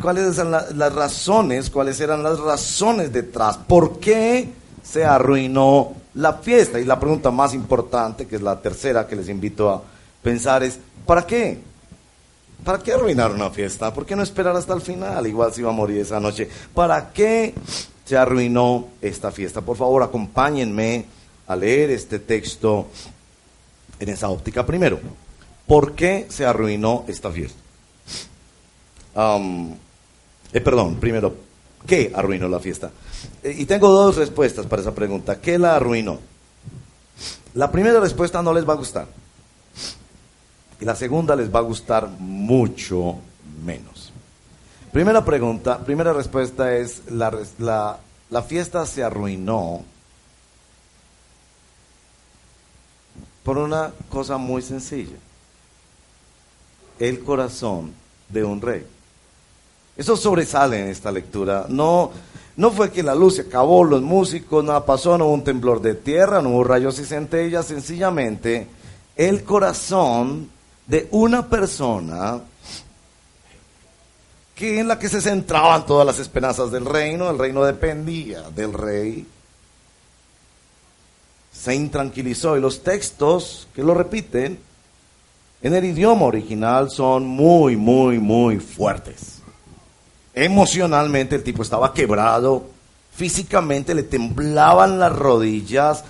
cuáles 0.00 0.38
eran 0.38 0.50
las 0.50 0.94
razones, 0.94 1.70
cuáles 1.70 2.00
eran 2.00 2.22
las 2.22 2.38
razones 2.38 3.12
detrás, 3.12 3.56
por 3.56 3.98
qué 4.00 4.48
se 4.82 5.04
arruinó 5.04 5.94
la 6.14 6.34
fiesta. 6.34 6.80
Y 6.80 6.84
la 6.84 6.98
pregunta 6.98 7.30
más 7.30 7.54
importante, 7.54 8.26
que 8.26 8.36
es 8.36 8.42
la 8.42 8.60
tercera 8.60 9.06
que 9.06 9.16
les 9.16 9.28
invito 9.28 9.70
a 9.70 9.82
pensar, 10.22 10.62
es 10.62 10.78
¿para 11.04 11.26
qué? 11.26 11.58
¿Para 12.64 12.78
qué 12.78 12.92
arruinar 12.92 13.32
una 13.32 13.50
fiesta? 13.50 13.92
¿Por 13.92 14.06
qué 14.06 14.16
no 14.16 14.22
esperar 14.22 14.56
hasta 14.56 14.74
el 14.74 14.80
final? 14.80 15.26
Igual 15.26 15.52
si 15.52 15.60
iba 15.60 15.70
a 15.70 15.74
morir 15.74 15.98
esa 15.98 16.18
noche. 16.18 16.48
¿Para 16.74 17.12
qué 17.12 17.54
se 18.04 18.16
arruinó 18.16 18.88
esta 19.00 19.30
fiesta? 19.30 19.60
Por 19.60 19.76
favor, 19.76 20.02
acompáñenme 20.02 21.04
a 21.46 21.54
leer 21.54 21.90
este 21.90 22.18
texto 22.18 22.86
en 24.00 24.08
esa 24.08 24.30
óptica. 24.30 24.66
Primero, 24.66 24.98
¿por 25.66 25.92
qué 25.94 26.26
se 26.28 26.44
arruinó 26.44 27.04
esta 27.06 27.30
fiesta? 27.30 27.65
Eh, 29.16 30.60
perdón, 30.60 30.96
primero, 30.96 31.34
¿qué 31.86 32.12
arruinó 32.14 32.48
la 32.48 32.60
fiesta? 32.60 32.90
Eh, 33.42 33.54
y 33.58 33.64
tengo 33.64 33.88
dos 33.88 34.16
respuestas 34.16 34.66
para 34.66 34.82
esa 34.82 34.94
pregunta. 34.94 35.40
¿Qué 35.40 35.58
la 35.58 35.76
arruinó? 35.76 36.18
La 37.54 37.72
primera 37.72 38.00
respuesta 38.00 38.42
no 38.42 38.52
les 38.52 38.68
va 38.68 38.74
a 38.74 38.76
gustar. 38.76 39.06
Y 40.80 40.84
la 40.84 40.94
segunda 40.94 41.34
les 41.34 41.54
va 41.54 41.60
a 41.60 41.62
gustar 41.62 42.08
mucho 42.18 43.16
menos. 43.64 44.12
Primera 44.92 45.24
pregunta, 45.24 45.78
primera 45.78 46.12
respuesta 46.12 46.76
es, 46.76 47.10
la, 47.10 47.34
la, 47.58 47.98
la 48.30 48.42
fiesta 48.42 48.84
se 48.84 49.02
arruinó 49.02 49.82
por 53.42 53.58
una 53.58 53.92
cosa 54.10 54.36
muy 54.36 54.60
sencilla. 54.60 55.16
El 56.98 57.20
corazón 57.20 57.92
de 58.28 58.44
un 58.44 58.60
rey. 58.60 58.86
Eso 59.96 60.16
sobresale 60.16 60.80
en 60.80 60.88
esta 60.88 61.10
lectura. 61.10 61.66
No, 61.68 62.10
no 62.56 62.70
fue 62.70 62.90
que 62.90 63.02
la 63.02 63.14
luz 63.14 63.36
se 63.36 63.42
acabó, 63.42 63.84
los 63.84 64.02
músicos, 64.02 64.64
nada 64.64 64.84
pasó, 64.84 65.16
no 65.16 65.26
hubo 65.26 65.34
un 65.34 65.44
temblor 65.44 65.80
de 65.80 65.94
tierra, 65.94 66.42
no 66.42 66.50
hubo 66.50 66.64
rayos 66.64 66.98
y 66.98 67.04
centellas, 67.04 67.66
sencillamente 67.66 68.66
el 69.16 69.44
corazón 69.44 70.50
de 70.86 71.08
una 71.10 71.46
persona 71.48 72.40
que 74.54 74.80
en 74.80 74.88
la 74.88 74.98
que 74.98 75.08
se 75.08 75.20
centraban 75.20 75.84
todas 75.84 76.06
las 76.06 76.18
esperanzas 76.18 76.70
del 76.70 76.84
reino, 76.86 77.28
el 77.30 77.38
reino 77.38 77.64
dependía 77.64 78.42
del 78.50 78.72
rey, 78.72 79.26
se 81.52 81.74
intranquilizó 81.74 82.56
y 82.56 82.60
los 82.60 82.82
textos 82.82 83.68
que 83.74 83.82
lo 83.82 83.94
repiten 83.94 84.58
en 85.62 85.74
el 85.74 85.84
idioma 85.84 86.26
original 86.26 86.90
son 86.90 87.26
muy, 87.26 87.76
muy, 87.76 88.18
muy 88.18 88.58
fuertes. 88.58 89.35
Emocionalmente 90.38 91.34
el 91.34 91.42
tipo 91.42 91.62
estaba 91.62 91.94
quebrado, 91.94 92.66
físicamente 93.14 93.94
le 93.94 94.02
temblaban 94.02 94.98
las 94.98 95.16
rodillas, 95.16 96.04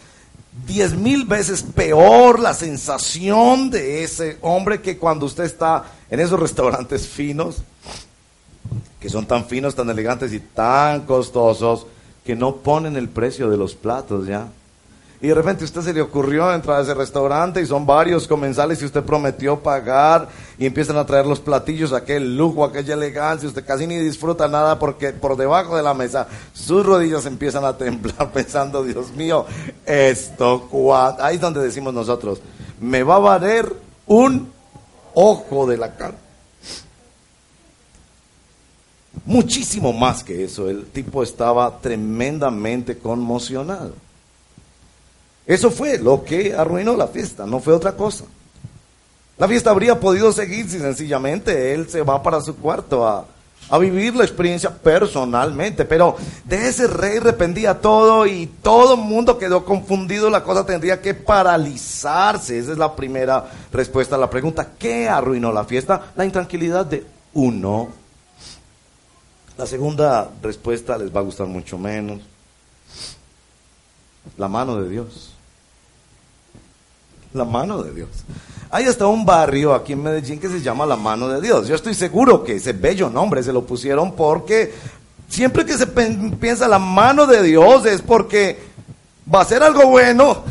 diez 0.67 0.95
mil 0.97 1.27
veces 1.27 1.63
peor 1.63 2.41
la 2.41 2.53
sensación 2.53 3.71
de 3.71 4.03
ese 4.03 4.39
hombre 4.41 4.83
que 4.83 4.99
cuando 4.99 5.27
usted 5.27 5.45
está 5.45 5.85
en 6.11 6.19
esos 6.19 6.41
restaurantes 6.41 7.07
finos, 7.07 7.59
que 8.99 9.09
son 9.09 9.27
tan 9.27 9.45
finos, 9.45 9.77
tan 9.77 9.89
elegantes 9.91 10.33
y 10.33 10.41
tan 10.41 11.03
costosos, 11.03 11.87
que 12.25 12.35
no 12.35 12.57
ponen 12.57 12.97
el 12.97 13.09
precio 13.09 13.49
de 13.49 13.57
los 13.57 13.77
platos 13.77 14.27
ya. 14.27 14.49
Y 15.21 15.29
de 15.29 15.35
repente 15.35 15.65
usted 15.65 15.81
se 15.81 15.95
le 15.95 16.03
ocurrió 16.03 16.53
entrar 16.53 16.79
a 16.79 16.83
ese 16.83 16.93
restaurante 16.93 17.63
y 17.63 17.67
son 17.67 17.87
varios 17.87 18.29
comensales 18.29 18.83
y 18.83 18.85
usted 18.85 19.03
prometió 19.03 19.59
pagar 19.59 20.29
y 20.59 20.67
empiezan 20.67 20.99
a 20.99 21.07
traer 21.07 21.27
los 21.27 21.41
platillos, 21.41 21.95
aquel 21.95 22.37
lujo, 22.37 22.65
aquella 22.65 22.95
elegancia, 22.95 23.49
usted 23.49 23.65
casi 23.65 23.87
ni 23.87 23.97
disfruta 23.97 24.47
nada 24.47 24.79
porque 24.79 25.13
por 25.13 25.37
debajo 25.37 25.75
de 25.75 25.83
la 25.83 25.95
mesa 25.95 26.29
sus 26.53 26.85
rodillas 26.85 27.25
empiezan 27.25 27.65
a 27.65 27.79
temblar 27.79 28.31
pensando, 28.35 28.85
Dios 28.85 29.11
mío, 29.13 29.47
esto, 29.87 30.69
ahí 31.19 31.37
es 31.37 31.41
donde 31.41 31.63
decimos 31.63 31.95
nosotros, 31.95 32.41
me 32.79 33.03
va 33.03 33.17
a 33.17 33.21
valer 33.21 33.75
un 34.07 34.53
ojo 35.15 35.67
de 35.67 35.79
la 35.79 35.97
cara. 35.97 36.17
Muchísimo 39.25 39.95
más 39.95 40.23
que 40.23 40.45
eso, 40.45 40.69
el 40.69 40.85
tipo 40.87 41.23
estaba 41.23 41.79
tremendamente 41.79 42.99
conmocionado. 42.99 44.06
Eso 45.47 45.71
fue 45.71 45.99
lo 45.99 46.25
que 46.25 46.55
arruinó 46.55 46.97
la 46.97 47.07
fiesta, 47.07 47.47
no 47.47 47.61
fue 47.61 47.73
otra 47.73 47.93
cosa. 47.93 48.25
La 49.39 49.47
fiesta 49.47 49.71
habría 49.71 50.01
podido 50.01 50.33
seguir 50.33 50.69
si 50.69 50.79
sencillamente 50.79 51.73
él 51.73 51.89
se 51.89 52.03
va 52.03 52.23
para 52.23 52.41
su 52.41 52.57
cuarto 52.57 53.07
a, 53.07 53.27
vivir 53.79 54.15
la 54.15 54.25
experiencia 54.25 54.71
personalmente, 54.71 55.85
pero 55.85 56.17
de 56.45 56.69
ese 56.69 56.87
rey 56.87 57.19
dependía 57.19 57.81
todo 57.81 58.27
y 58.27 58.47
todo 58.47 58.95
el 58.95 59.01
mundo 59.01 59.39
quedó 59.39 59.65
confundido, 59.65 60.31
la 60.31 60.43
cosa 60.43 60.65
tendría 60.65 61.01
que 61.01 61.15
paralizarse. 61.15 62.59
Esa 62.59 62.73
es 62.73 62.79
la 62.79 62.95
primera 62.95 63.45
respuesta 63.73 64.17
a 64.17 64.19
la 64.19 64.31
pregunta, 64.31 64.69
¿qué 64.79 65.09
arruinó 65.09 65.53
la 65.53 65.65
fiesta? 65.65 66.13
La 66.17 66.25
intranquilidad 66.25 66.87
de 66.87 67.05
uno. 67.35 67.89
La 69.59 69.67
segunda 69.67 70.31
respuesta 70.43 70.97
les 70.97 71.15
va 71.15 71.21
a 71.21 71.25
gustar 71.25 71.47
mucho 71.47 71.77
menos. 71.77 72.21
La 74.39 74.49
mano 74.49 74.81
de 74.81 74.89
Dios 74.89 75.36
la 77.37 77.45
mano 77.45 77.83
de 77.83 77.93
Dios. 77.93 78.09
Hay 78.71 78.87
hasta 78.87 79.07
un 79.07 79.25
barrio 79.25 79.75
aquí 79.75 79.93
en 79.93 80.03
Medellín 80.03 80.41
que 80.41 80.49
se 80.49 80.61
llama 80.61 80.85
la 80.87 80.97
mano 80.97 81.29
de 81.29 81.41
Dios. 81.41 81.69
Yo 81.69 81.75
estoy 81.75 81.95
seguro 81.95 82.43
que 82.43 82.57
ese 82.57 82.73
bello 82.73 83.09
nombre 83.09 83.43
se 83.43 83.53
lo 83.53 83.65
pusieron 83.65 84.13
porque 84.13 84.75
siempre 85.29 85.65
que 85.65 85.79
se 85.79 85.87
piensa 85.87 86.67
la 86.67 86.79
mano 86.79 87.27
de 87.27 87.43
Dios 87.43 87.87
es 87.87 88.03
porque 88.03 88.59
va 89.33 89.43
a 89.43 89.45
ser 89.45 89.63
algo 89.63 89.87
bueno. 89.89 90.43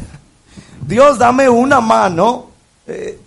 Dios 0.87 1.17
dame 1.17 1.49
una 1.49 1.81
mano. 1.81 2.47
Eh, 2.87 3.19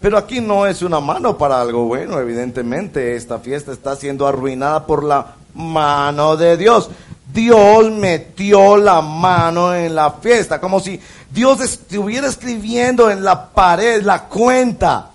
pero 0.00 0.16
aquí 0.16 0.40
no 0.40 0.66
es 0.66 0.82
una 0.82 1.00
mano 1.00 1.36
para 1.36 1.60
algo 1.60 1.84
bueno, 1.84 2.20
evidentemente. 2.20 3.16
Esta 3.16 3.38
fiesta 3.38 3.72
está 3.72 3.96
siendo 3.96 4.26
arruinada 4.26 4.86
por 4.86 5.02
la 5.02 5.34
mano 5.54 6.36
de 6.36 6.56
Dios. 6.56 6.90
Dios 7.32 7.90
metió 7.90 8.76
la 8.76 9.00
mano 9.00 9.74
en 9.74 9.94
la 9.94 10.12
fiesta, 10.12 10.60
como 10.60 10.80
si 10.80 11.00
Dios 11.30 11.60
estuviera 11.60 12.26
escribiendo 12.26 13.10
en 13.10 13.22
la 13.22 13.50
pared 13.50 14.02
la 14.02 14.24
cuenta. 14.24 15.10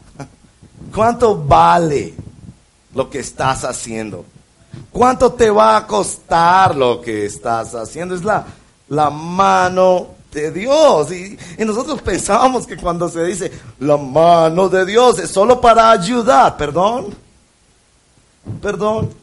¿Cuánto 0.94 1.36
vale 1.44 2.14
lo 2.94 3.10
que 3.10 3.20
estás 3.20 3.64
haciendo? 3.64 4.26
¿Cuánto 4.92 5.34
te 5.34 5.50
va 5.50 5.78
a 5.78 5.88
costar 5.88 6.76
lo 6.76 7.02
que 7.02 7.26
estás 7.26 7.74
haciendo? 7.74 8.14
Es 8.14 8.24
la, 8.24 8.46
la 8.90 9.10
mano 9.10 10.10
de 10.32 10.52
Dios. 10.52 11.12
Y, 11.12 11.38
y, 11.58 11.66
nosotros 11.66 12.02
pensábamos 12.02 12.68
que 12.68 12.78
cuando 12.78 13.10
se 13.10 13.24
dice 13.24 13.52
la 13.80 13.98
mano 13.98 14.70
de 14.70 14.86
Dios 14.86 15.18
es 15.20 15.32
solo 15.32 15.60
para 15.60 15.90
ayudar. 15.92 16.58
Perdón. 16.58 17.16
Perdón. 18.62 19.23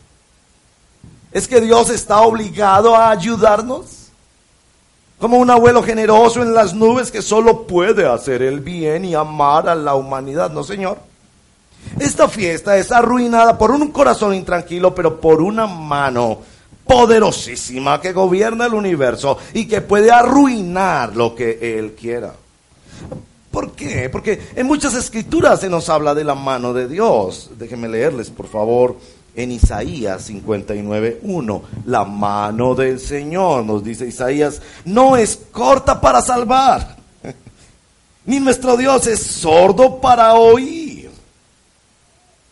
¿Es 1.33 1.47
que 1.47 1.61
Dios 1.61 1.91
está 1.91 2.23
obligado 2.23 2.97
a 2.97 3.11
ayudarnos? 3.11 4.09
Como 5.19 5.39
un 5.39 5.51
abuelo 5.51 5.83
generoso 5.83 6.43
en 6.43 6.55
las 6.55 6.75
nubes 6.75 7.11
que 7.11 7.23
solo 7.23 7.67
puede 7.67 8.07
hacer 8.07 8.43
el 8.43 8.61
bien 8.61 9.05
y 9.05 9.15
amar 9.15 9.69
a 9.69 9.75
la 9.75 9.95
humanidad, 9.95 10.51
¿no, 10.51 10.65
Señor? 10.65 10.99
Esta 11.99 12.29
fiesta 12.29 12.77
es 12.79 12.91
arruinada 12.91 13.57
por 13.59 13.71
un 13.71 13.89
corazón 13.89 14.35
intranquilo, 14.35 14.95
pero 14.95 15.21
por 15.21 15.41
una 15.41 15.67
mano 15.67 16.39
poderosísima 16.87 18.01
que 18.01 18.13
gobierna 18.13 18.67
el 18.67 18.75
universo 18.75 19.39
y 19.55 19.67
que 19.67 19.81
puede 19.81 20.11
arruinar 20.11 21.15
lo 21.15 21.35
que 21.35 21.79
Él 21.79 21.93
quiera. 21.93 22.35
¿Por 23.51 23.73
qué? 23.73 24.09
Porque 24.09 24.41
en 24.55 24.67
muchas 24.67 24.95
escrituras 24.95 25.61
se 25.61 25.69
nos 25.69 25.89
habla 25.89 26.15
de 26.15 26.25
la 26.25 26.35
mano 26.35 26.73
de 26.73 26.89
Dios. 26.89 27.51
Déjenme 27.59 27.89
leerles, 27.89 28.31
por 28.31 28.47
favor, 28.47 28.97
en 29.35 29.53
Isaías 29.53 30.31
59.1. 30.31 31.63
La 31.87 32.05
mano 32.05 32.75
del 32.75 32.99
Señor, 32.99 33.65
nos 33.65 33.85
dice 33.85 34.07
Isaías, 34.07 34.61
no 34.85 35.17
es 35.17 35.37
corta 35.51 36.01
para 36.01 36.23
salvar, 36.23 36.97
ni 38.25 38.41
nuestro 38.41 38.77
Dios 38.77 39.07
es 39.07 39.21
sordo 39.21 40.01
para 40.01 40.35
oír. 40.35 41.11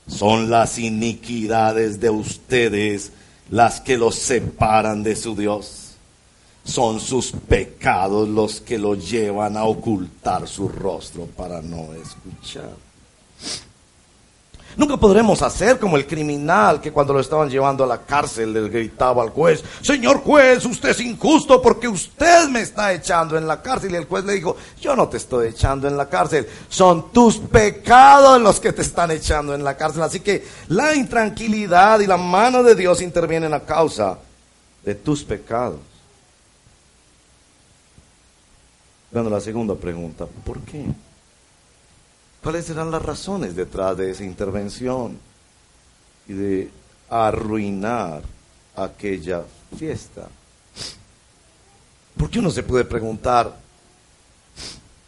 Son 0.06 0.48
las 0.50 0.78
iniquidades 0.78 2.00
de 2.00 2.10
ustedes 2.10 3.12
las 3.50 3.80
que 3.80 3.96
los 3.96 4.14
separan 4.14 5.02
de 5.02 5.14
su 5.16 5.36
Dios. 5.36 5.84
Son 6.64 7.00
sus 7.00 7.32
pecados 7.32 8.28
los 8.28 8.60
que 8.60 8.78
lo 8.78 8.94
llevan 8.94 9.56
a 9.56 9.64
ocultar 9.64 10.46
su 10.46 10.68
rostro 10.68 11.26
para 11.26 11.62
no 11.62 11.94
escuchar. 11.94 12.70
Nunca 14.78 14.96
podremos 14.96 15.42
hacer 15.42 15.80
como 15.80 15.96
el 15.96 16.06
criminal 16.06 16.80
que 16.80 16.92
cuando 16.92 17.12
lo 17.12 17.18
estaban 17.18 17.50
llevando 17.50 17.82
a 17.82 17.86
la 17.88 18.00
cárcel 18.00 18.52
le 18.52 18.68
gritaba 18.68 19.24
al 19.24 19.30
juez, 19.30 19.64
Señor 19.82 20.18
juez, 20.20 20.64
usted 20.64 20.90
es 20.90 21.00
injusto 21.00 21.60
porque 21.60 21.88
usted 21.88 22.48
me 22.48 22.60
está 22.60 22.92
echando 22.92 23.36
en 23.36 23.48
la 23.48 23.60
cárcel. 23.60 23.90
Y 23.90 23.96
el 23.96 24.04
juez 24.04 24.24
le 24.24 24.34
dijo, 24.34 24.56
yo 24.80 24.94
no 24.94 25.08
te 25.08 25.16
estoy 25.16 25.48
echando 25.48 25.88
en 25.88 25.96
la 25.96 26.08
cárcel, 26.08 26.46
son 26.68 27.10
tus 27.10 27.38
pecados 27.38 28.40
los 28.40 28.60
que 28.60 28.72
te 28.72 28.82
están 28.82 29.10
echando 29.10 29.52
en 29.52 29.64
la 29.64 29.76
cárcel. 29.76 30.02
Así 30.02 30.20
que 30.20 30.46
la 30.68 30.94
intranquilidad 30.94 31.98
y 31.98 32.06
la 32.06 32.16
mano 32.16 32.62
de 32.62 32.76
Dios 32.76 33.02
intervienen 33.02 33.54
a 33.54 33.60
causa 33.60 34.16
de 34.84 34.94
tus 34.94 35.24
pecados. 35.24 35.80
Bueno, 39.10 39.28
la 39.28 39.40
segunda 39.40 39.74
pregunta, 39.74 40.24
¿por 40.44 40.60
qué? 40.60 40.86
¿Cuáles 42.42 42.66
serán 42.66 42.90
las 42.90 43.02
razones 43.02 43.56
detrás 43.56 43.96
de 43.96 44.10
esa 44.10 44.24
intervención 44.24 45.18
y 46.28 46.32
de 46.32 46.70
arruinar 47.10 48.22
aquella 48.76 49.42
fiesta? 49.76 50.28
Porque 52.16 52.38
uno 52.38 52.50
se 52.50 52.62
puede 52.62 52.84
preguntar, 52.84 53.56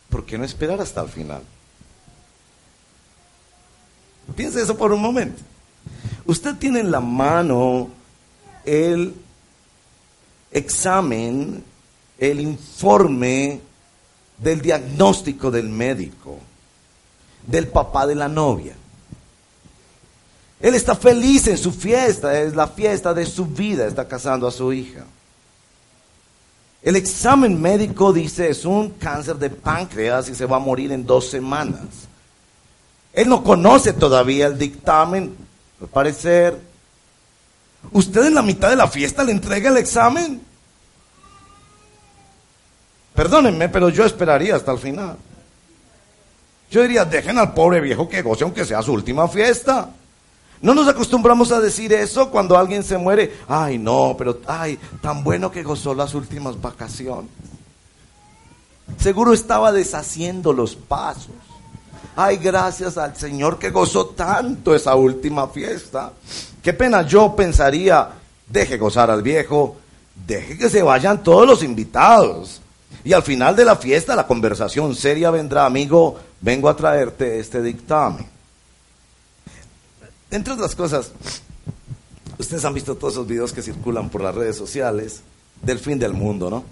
¿por 0.08 0.26
qué 0.26 0.36
no 0.36 0.44
esperar 0.44 0.80
hasta 0.80 1.02
el 1.02 1.08
final? 1.08 1.42
Piense 4.36 4.62
eso 4.62 4.76
por 4.76 4.92
un 4.92 5.00
momento. 5.00 5.42
Usted 6.24 6.56
tiene 6.56 6.80
en 6.80 6.90
la 6.90 7.00
mano 7.00 7.90
el 8.64 9.14
examen, 10.50 11.62
el 12.18 12.40
informe 12.40 13.60
del 14.38 14.60
diagnóstico 14.60 15.50
del 15.50 15.68
médico 15.68 16.38
del 17.50 17.68
papá 17.68 18.06
de 18.06 18.14
la 18.14 18.28
novia. 18.28 18.74
Él 20.60 20.74
está 20.74 20.94
feliz 20.94 21.46
en 21.46 21.56
su 21.56 21.72
fiesta, 21.72 22.38
es 22.38 22.54
la 22.54 22.68
fiesta 22.68 23.14
de 23.14 23.24
su 23.24 23.46
vida, 23.46 23.86
está 23.86 24.06
casando 24.06 24.46
a 24.46 24.50
su 24.50 24.72
hija. 24.72 25.04
El 26.82 26.96
examen 26.96 27.60
médico 27.60 28.12
dice 28.12 28.48
es 28.48 28.64
un 28.64 28.90
cáncer 28.90 29.36
de 29.36 29.50
páncreas 29.50 30.28
y 30.28 30.34
se 30.34 30.46
va 30.46 30.56
a 30.56 30.60
morir 30.60 30.92
en 30.92 31.04
dos 31.04 31.28
semanas. 31.28 31.80
Él 33.12 33.28
no 33.28 33.42
conoce 33.42 33.92
todavía 33.92 34.46
el 34.46 34.58
dictamen, 34.58 35.34
al 35.80 35.88
parecer. 35.88 36.58
¿Usted 37.92 38.26
en 38.26 38.34
la 38.34 38.42
mitad 38.42 38.70
de 38.70 38.76
la 38.76 38.86
fiesta 38.86 39.24
le 39.24 39.32
entrega 39.32 39.70
el 39.70 39.78
examen? 39.78 40.40
Perdónenme, 43.14 43.68
pero 43.68 43.88
yo 43.88 44.04
esperaría 44.04 44.56
hasta 44.56 44.72
el 44.72 44.78
final. 44.78 45.16
Yo 46.70 46.82
diría, 46.82 47.04
dejen 47.04 47.38
al 47.38 47.52
pobre 47.52 47.80
viejo 47.80 48.08
que 48.08 48.22
goce 48.22 48.44
aunque 48.44 48.64
sea 48.64 48.82
su 48.82 48.92
última 48.92 49.26
fiesta. 49.28 49.90
No 50.62 50.74
nos 50.74 50.86
acostumbramos 50.88 51.50
a 51.52 51.60
decir 51.60 51.92
eso 51.92 52.30
cuando 52.30 52.56
alguien 52.56 52.84
se 52.84 52.98
muere. 52.98 53.38
Ay, 53.48 53.78
no, 53.78 54.14
pero 54.16 54.40
ay, 54.46 54.78
tan 55.00 55.24
bueno 55.24 55.50
que 55.50 55.62
gozó 55.62 55.94
las 55.94 56.14
últimas 56.14 56.60
vacaciones. 56.60 57.30
Seguro 58.98 59.32
estaba 59.32 59.72
deshaciendo 59.72 60.52
los 60.52 60.76
pasos. 60.76 61.32
Ay, 62.14 62.36
gracias 62.36 62.98
al 62.98 63.16
Señor 63.16 63.58
que 63.58 63.70
gozó 63.70 64.06
tanto 64.06 64.74
esa 64.74 64.94
última 64.94 65.48
fiesta. 65.48 66.12
Qué 66.62 66.74
pena 66.74 67.02
yo 67.02 67.34
pensaría, 67.34 68.10
deje 68.46 68.76
gozar 68.76 69.10
al 69.10 69.22
viejo, 69.22 69.76
deje 70.26 70.58
que 70.58 70.68
se 70.68 70.82
vayan 70.82 71.22
todos 71.22 71.46
los 71.46 71.62
invitados. 71.62 72.60
Y 73.02 73.14
al 73.14 73.22
final 73.22 73.56
de 73.56 73.64
la 73.64 73.76
fiesta 73.76 74.14
la 74.14 74.26
conversación 74.26 74.94
seria 74.94 75.30
vendrá, 75.30 75.64
amigo, 75.64 76.18
vengo 76.40 76.68
a 76.68 76.76
traerte 76.76 77.38
este 77.38 77.62
dictamen. 77.62 78.26
Entre 80.30 80.52
otras 80.52 80.74
cosas, 80.74 81.12
ustedes 82.38 82.64
han 82.64 82.74
visto 82.74 82.96
todos 82.96 83.14
esos 83.14 83.26
videos 83.26 83.52
que 83.52 83.62
circulan 83.62 84.08
por 84.08 84.22
las 84.22 84.34
redes 84.34 84.56
sociales 84.56 85.22
del 85.60 85.78
fin 85.78 85.98
del 85.98 86.12
mundo, 86.12 86.48
¿no? 86.48 86.64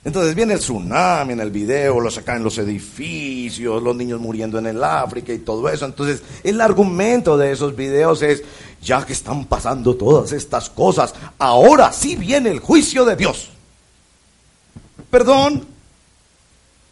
Entonces 0.03 0.35
viene 0.35 0.55
el 0.55 0.61
tsunami 0.61 1.35
en 1.35 1.41
el 1.41 1.51
video, 1.51 2.01
lo 2.01 2.11
sacan 2.11 2.39
en 2.39 2.45
los 2.45 2.57
edificios, 2.57 3.83
los 3.83 3.95
niños 3.95 4.19
muriendo 4.19 4.59
en 4.59 4.67
el 4.67 4.83
África 4.83 5.31
y 5.33 5.41
todo 5.41 5.69
eso. 5.69 5.85
Entonces 5.85 6.23
el 6.43 6.59
argumento 6.61 7.37
de 7.37 7.53
esos 7.53 7.77
videos 7.77 8.23
es, 8.23 8.43
ya 8.81 9.05
que 9.05 9.13
están 9.13 9.45
pasando 9.45 9.95
todas 9.97 10.33
estas 10.33 10.71
cosas, 10.71 11.15
ahora 11.39 11.93
sí 11.93 12.17
viene 12.17 12.51
el 12.51 12.61
juicio 12.61 13.05
de 13.05 13.17
Dios. 13.17 13.51
Perdón, 15.11 15.67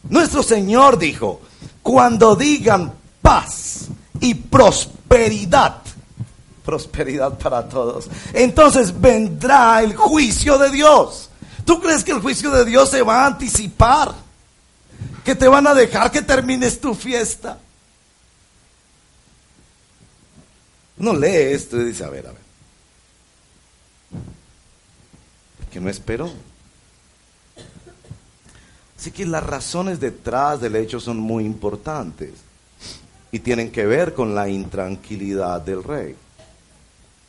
nuestro 0.03 0.43
Señor 0.43 0.97
dijo, 0.97 1.41
cuando 1.83 2.35
digan 2.35 2.93
paz 3.21 3.87
y 4.19 4.33
prosperidad, 4.33 5.81
prosperidad 6.63 7.37
para 7.37 7.67
todos, 7.67 8.07
entonces 8.33 8.99
vendrá 8.99 9.81
el 9.81 9.95
juicio 9.95 10.57
de 10.57 10.69
Dios. 10.69 11.29
¿Tú 11.65 11.79
crees 11.79 12.03
que 12.03 12.11
el 12.11 12.21
juicio 12.21 12.51
de 12.51 12.65
Dios 12.65 12.89
se 12.89 13.01
va 13.01 13.23
a 13.23 13.27
anticipar? 13.27 14.13
¿Que 15.23 15.35
te 15.35 15.47
van 15.47 15.67
a 15.67 15.73
dejar 15.73 16.11
que 16.11 16.21
termines 16.21 16.79
tu 16.79 16.95
fiesta? 16.95 17.59
No 20.97 21.13
lee 21.13 21.53
esto 21.53 21.79
y 21.79 21.85
dice, 21.85 22.03
a 22.03 22.09
ver, 22.09 22.27
a 22.27 22.31
ver. 22.31 22.41
Que 25.71 25.79
no 25.79 25.89
esperó. 25.89 26.29
Así 28.99 29.11
que 29.11 29.25
las 29.25 29.45
razones 29.45 30.01
detrás 30.01 30.59
del 30.59 30.75
hecho 30.75 30.99
son 30.99 31.15
muy 31.15 31.45
importantes 31.45 32.31
y 33.31 33.39
tienen 33.39 33.71
que 33.71 33.85
ver 33.85 34.13
con 34.13 34.35
la 34.35 34.49
intranquilidad 34.49 35.61
del 35.61 35.85
rey. 35.85 36.17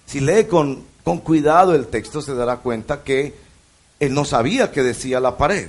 Si 0.05 0.19
lee 0.19 0.47
con, 0.47 0.83
con 1.05 1.19
cuidado 1.19 1.73
el 1.73 1.87
texto 1.87 2.21
se 2.21 2.35
dará 2.35 2.57
cuenta 2.57 3.05
que 3.05 3.37
él 4.01 4.13
no 4.13 4.25
sabía 4.25 4.73
qué 4.73 4.83
decía 4.83 5.21
la 5.21 5.37
pared. 5.37 5.69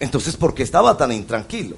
Entonces, 0.00 0.36
¿por 0.36 0.52
qué 0.52 0.64
estaba 0.64 0.96
tan 0.96 1.12
intranquilo? 1.12 1.76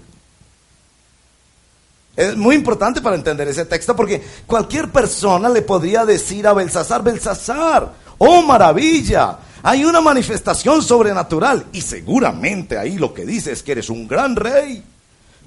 Es 2.17 2.35
muy 2.39 2.55
importante 2.55 3.03
para 3.03 3.17
entender 3.17 3.49
ese 3.49 3.67
texto 3.67 3.95
porque 3.95 4.23
cualquier 4.47 4.91
persona 4.91 5.51
le 5.51 5.61
podría 5.61 6.07
decir 6.07 6.47
a 6.47 6.55
Belsasar, 6.55 7.03
Belsasar, 7.03 7.93
oh 8.17 8.41
maravilla, 8.41 9.37
hay 9.63 9.85
una 9.85 10.01
manifestación 10.01 10.83
sobrenatural 10.83 11.67
y 11.73 11.81
seguramente 11.81 12.77
ahí 12.79 12.99
lo 12.99 13.15
que 13.15 13.25
dice 13.25 13.53
es 13.53 13.63
que 13.63 13.73
eres 13.73 13.91
un 13.91 14.09
gran 14.09 14.35
rey, 14.35 14.83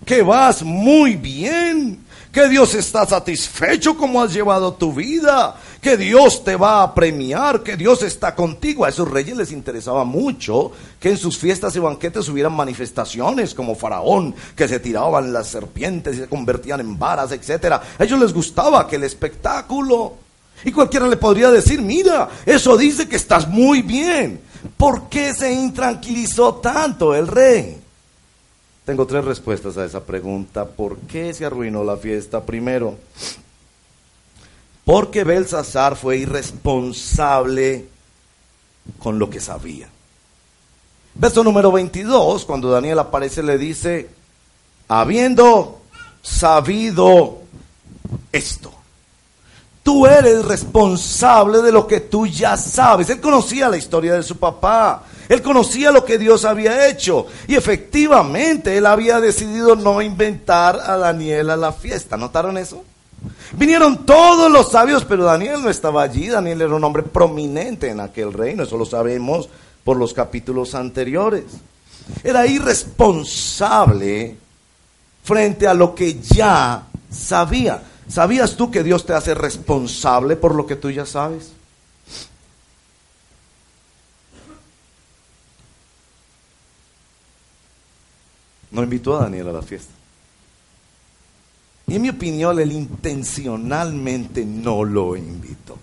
que 0.06 0.21
vas 0.21 0.63
muy 0.63 1.15
bien, 1.15 2.06
que 2.32 2.49
Dios 2.49 2.75
está 2.75 3.06
satisfecho 3.06 3.97
como 3.97 4.21
has 4.21 4.34
llevado 4.34 4.73
tu 4.73 4.93
vida, 4.93 5.56
que 5.82 5.95
Dios 5.95 6.43
te 6.43 6.56
va 6.56 6.84
a 6.84 6.93
premiar, 6.93 7.63
que 7.63 7.78
Dios 7.78 8.04
está 8.04 8.36
contigo. 8.36 8.84
A 8.84 8.89
esos 8.89 9.10
reyes 9.10 9.38
les 9.38 9.51
interesaba 9.51 10.04
mucho 10.04 10.71
que 10.99 11.12
en 11.12 11.17
sus 11.17 11.38
fiestas 11.38 11.75
y 11.75 11.80
banquetes 11.80 12.28
hubieran 12.28 12.54
manifestaciones 12.54 13.54
como 13.54 13.75
Faraón, 13.75 14.36
que 14.56 14.67
se 14.67 14.82
tiraban 14.82 15.32
las 15.32 15.47
serpientes 15.47 16.15
y 16.15 16.19
se 16.19 16.28
convertían 16.28 16.82
en 16.82 16.99
varas, 16.99 17.32
etc. 17.32 17.73
A 17.97 18.04
ellos 18.04 18.19
les 18.19 18.34
gustaba 18.34 18.82
aquel 18.82 19.04
espectáculo. 19.04 20.25
Y 20.63 20.72
cualquiera 20.72 21.08
le 21.08 21.18
podría 21.18 21.52
decir, 21.52 21.82
mira, 21.82 22.30
eso 22.46 22.78
dice 22.78 23.08
que 23.08 23.15
estás 23.15 23.48
muy 23.48 23.82
bien. 23.82 24.39
¿Por 24.78 25.10
qué 25.10 25.34
se 25.34 25.52
intranquilizó 25.52 26.56
tanto 26.56 27.13
el 27.13 27.28
rey? 27.28 27.82
Tengo 28.86 29.06
tres 29.08 29.26
respuestas 29.26 29.78
a 29.78 29.86
esa 29.86 30.04
pregunta. 30.04 30.65
¿Por 30.65 30.98
qué 31.00 31.34
se 31.34 31.46
arruinó 31.46 31.84
la 31.84 31.98
fiesta? 31.98 32.44
Primero, 32.44 32.98
Porque 34.84 35.24
Belsasar 35.24 35.96
fue 35.96 36.18
irresponsable 36.18 37.88
con 39.00 39.18
lo 39.18 39.30
que 39.32 39.39
sabía. 39.39 39.89
Verso 41.15 41.44
número 41.44 41.72
22, 41.72 42.46
cuando 42.46 42.70
Daniel 42.70 43.00
aparece, 43.00 43.41
le 43.41 43.58
dice, 43.58 44.10
habiendo 44.88 45.82
sabido 46.22 47.39
esto, 48.32 48.75
tú 49.86 50.08
eres 50.08 50.43
responsable 50.43 51.62
de 51.62 51.71
lo 51.71 51.86
que 51.86 52.00
tú 52.00 52.26
ya 52.26 52.58
sabes. 52.58 53.08
Él 53.12 53.21
conocía 53.21 53.69
la 53.69 53.78
historia 53.78 54.15
de 54.15 54.24
su 54.24 54.38
papá, 54.38 55.04
él 55.30 55.43
conocía 55.43 55.91
lo 55.91 56.04
que 56.04 56.17
Dios 56.17 56.43
había 56.43 56.88
hecho 56.88 57.28
y 57.48 57.54
efectivamente 57.54 58.76
él 58.76 58.88
había 58.88 59.19
decidido 59.19 59.76
no 59.76 60.02
inventar 60.02 60.80
a 60.84 60.98
Daniel 60.98 61.52
a 61.52 61.56
la 61.56 61.71
fiesta. 61.71 62.17
¿Notaron 62.17 62.58
eso? 62.58 62.84
Vinieron 63.52 64.08
todos 64.08 64.52
los 64.52 64.71
sabios, 64.71 65.06
pero 65.06 65.24
Daniel 65.24 65.62
no 65.62 65.69
estaba 65.69 66.02
allí. 66.02 66.30
Daniel 66.30 66.63
era 66.63 66.74
un 66.74 66.84
hombre 66.84 67.04
prominente 67.04 67.88
en 67.88 68.00
aquel 68.00 68.34
reino, 68.34 68.63
eso 68.63 68.78
lo 68.78 68.86
sabemos 68.86 69.50
por 69.84 69.98
los 69.98 70.15
capítulos 70.15 70.74
anteriores. 70.74 71.43
Era 72.24 72.48
irresponsable 72.48 74.36
frente 75.24 75.67
a 75.67 75.76
lo 75.76 75.93
que 75.93 76.19
ya 76.19 76.88
sabía. 77.08 77.84
¿Sabías 78.08 78.56
tú 78.56 78.70
que 78.70 78.84
Dios 78.84 79.06
te 79.06 79.13
hace 79.13 79.34
responsable 79.34 80.36
por 80.36 80.54
lo 80.54 80.68
que 80.68 80.76
tú 80.76 80.91
ya 80.91 81.06
sabes? 81.06 81.52
No 88.72 88.84
invitó 88.84 89.18
a 89.18 89.24
Daniel 89.24 89.50
a 89.50 89.54
la 89.54 89.62
fiesta. 89.62 89.94
Y 91.88 91.96
en 91.96 92.02
mi 92.02 92.10
opinión, 92.10 92.60
él 92.60 92.72
intencionalmente 92.72 94.44
no 94.44 94.84
lo 94.84 95.15
invitó. 95.15 95.78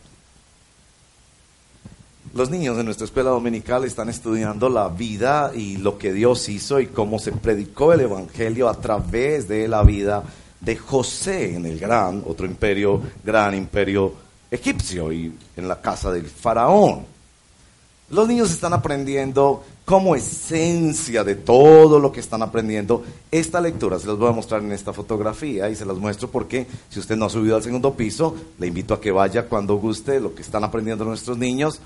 Los 2.35 2.51
niños 2.51 2.77
de 2.77 2.85
nuestra 2.85 3.05
escuela 3.05 3.31
dominical 3.31 3.85
están 3.85 4.09
estudiando 4.09 4.69
la 4.69 4.89
vida 4.89 5.53
y 5.55 5.77
lo 5.77 5.99
que 5.99 6.13
Dios 6.13 6.49
hizo 6.49 6.81
y 6.81 6.87
cómo 6.87 7.19
se 7.19 7.33
predicó 7.33 7.93
el 7.93 8.01
Evangelio 8.01 8.69
a 8.69 8.81
través 8.81 9.49
de 9.49 9.69
la 9.69 9.83
vida 9.83 10.25
de 10.63 10.77
José 10.77 11.57
en 11.57 11.67
el 11.67 11.79
gran, 11.79 12.23
otro 12.27 12.47
imperio, 12.47 13.03
gran 13.25 13.55
imperio 13.55 14.15
egipcio 14.51 15.13
y 15.13 15.33
en 15.57 15.69
la 15.69 15.81
casa 15.81 16.13
del 16.13 16.27
faraón. 16.27 17.05
Los 18.11 18.29
niños 18.29 18.51
están 18.51 18.73
aprendiendo 18.73 19.65
como 19.85 20.15
esencia 20.15 21.25
de 21.25 21.35
todo 21.35 21.99
lo 21.99 22.13
que 22.13 22.21
están 22.21 22.43
aprendiendo 22.43 23.03
esta 23.31 23.61
lectura. 23.61 23.99
Se 23.99 24.07
las 24.07 24.19
voy 24.19 24.29
a 24.29 24.33
mostrar 24.33 24.63
en 24.63 24.71
esta 24.71 24.93
fotografía 24.93 25.69
y 25.69 25.75
se 25.75 25.87
las 25.87 25.97
muestro 25.97 26.31
porque 26.31 26.67
si 26.91 27.01
usted 27.01 27.17
no 27.17 27.25
ha 27.25 27.31
subido 27.31 27.57
al 27.57 27.63
segundo 27.63 27.95
piso, 27.95 28.37
le 28.59 28.69
invito 28.69 28.95
a 28.95 29.01
que 29.01 29.11
vaya 29.11 29.49
cuando 29.49 29.77
guste 29.77 30.21
lo 30.21 30.35
que 30.35 30.43
están 30.43 30.63
aprendiendo 30.63 31.05
nuestros 31.05 31.39
niños. 31.39 31.81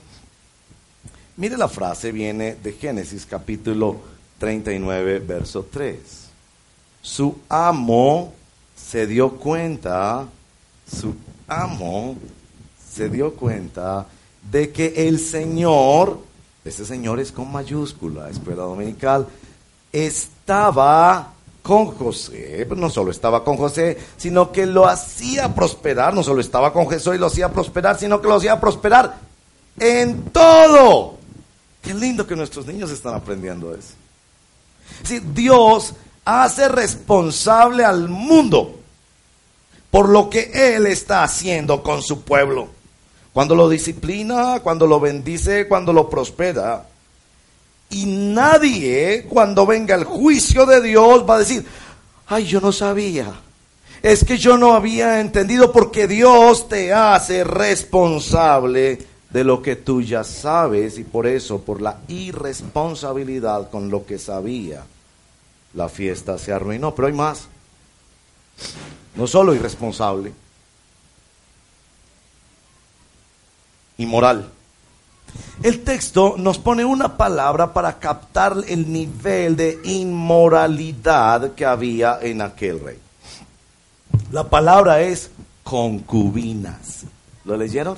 Mire 1.37 1.57
la 1.57 1.69
frase, 1.69 2.13
viene 2.13 2.57
de 2.57 2.73
Génesis 2.73 3.25
capítulo 3.25 3.97
39, 4.39 5.21
verso 5.21 5.67
3. 5.71 5.97
Su 7.01 7.37
amo 7.49 8.33
se 8.89 9.07
dio 9.07 9.31
cuenta, 9.33 10.27
su 10.91 11.15
amo 11.49 12.17
se 12.93 13.09
dio 13.09 13.35
cuenta 13.35 14.07
de 14.51 14.71
que 14.71 15.09
el 15.09 15.19
Señor 15.19 16.27
este 16.67 16.85
señor 16.85 17.21
es 17.21 17.31
con 17.31 17.53
mayúscula, 17.53 18.29
escuela 18.29 18.65
dominical, 18.65 19.29
estaba 19.93 21.33
con 21.63 21.87
José, 21.93 22.67
pero 22.69 22.81
no 22.81 22.91
solo 22.91 23.13
estaba 23.13 23.45
con 23.45 23.57
José, 23.57 23.97
sino 24.17 24.51
que 24.51 24.67
lo 24.67 24.85
hacía 24.85 25.55
prosperar, 25.55 26.13
no 26.13 26.25
solo 26.25 26.41
estaba 26.41 26.73
con 26.73 26.91
Jesús 26.91 27.15
y 27.15 27.19
lo 27.19 27.27
hacía 27.27 27.53
prosperar, 27.53 27.97
sino 27.97 28.21
que 28.21 28.27
lo 28.27 28.35
hacía 28.35 28.61
prosperar 28.61 29.17
en 29.79 30.25
todo. 30.31 31.19
Qué 31.83 31.95
lindo 31.95 32.27
que 32.27 32.35
nuestros 32.35 32.67
niños 32.67 32.91
están 32.91 33.15
aprendiendo 33.15 33.73
eso. 33.73 33.95
Si 35.05 35.21
Dios 35.21 35.95
hace 36.25 36.69
responsable 36.69 37.85
al 37.85 38.09
mundo 38.09 38.76
por 39.91 40.09
lo 40.09 40.29
que 40.31 40.51
Él 40.77 40.87
está 40.87 41.23
haciendo 41.23 41.83
con 41.83 42.03
su 42.03 42.23
pueblo 42.23 42.77
cuando 43.37 43.55
lo 43.55 43.69
disciplina, 43.69 44.61
cuando 44.63 44.87
lo 44.87 44.99
bendice, 44.99 45.69
cuando 45.69 45.93
lo 45.93 46.09
prospera. 46.09 46.87
Y 47.91 48.07
nadie, 48.07 49.27
cuando 49.29 49.67
venga 49.67 49.95
el 49.95 50.05
juicio 50.05 50.65
de 50.65 50.81
Dios, 50.81 51.29
va 51.29 51.35
a 51.35 51.41
decir, 51.41 51.63
ay, 52.29 52.47
yo 52.47 52.63
no 52.63 52.73
sabía. 52.73 53.35
Es 54.01 54.25
que 54.25 54.39
yo 54.39 54.57
no 54.57 54.73
había 54.73 55.21
entendido 55.21 55.71
porque 55.71 56.09
Dios 56.09 56.67
te 56.67 56.95
hace 56.95 57.45
responsable 57.45 59.01
de 59.29 59.45
lo 59.45 59.61
que 59.61 59.77
tú 59.77 60.01
ya 60.01 60.25
sabes 60.25 60.97
y 60.97 61.05
por 61.05 61.27
eso, 61.27 61.61
por 61.61 61.83
la 61.83 61.99
irresponsabilidad 62.09 63.69
con 63.69 63.91
lo 63.91 64.07
que 64.07 64.19
sabía, 64.19 64.83
la 65.75 65.91
fiesta 65.91 66.39
se 66.39 66.55
arruinó. 66.55 66.95
Pero 66.95 67.09
hay 67.09 67.13
más. 67.13 67.49
No 69.17 69.27
solo 69.27 69.55
irresponsable 69.55 70.33
inmoral. 73.99 74.51
El 75.63 75.83
texto 75.85 76.37
nos 76.39 76.59
pone 76.59 76.85
una 76.85 77.17
palabra 77.17 77.73
para 77.73 77.99
captar 77.99 78.57
el 78.69 78.91
nivel 78.93 79.57
de 79.57 79.81
inmoralidad 79.85 81.55
que 81.55 81.65
había 81.65 82.19
en 82.21 82.43
aquel 82.43 82.81
rey. 82.81 82.99
La 84.31 84.45
palabra 84.45 85.01
es 85.01 85.31
concubinas. 85.63 87.05
¿Lo 87.45 87.57
leyeron? 87.57 87.97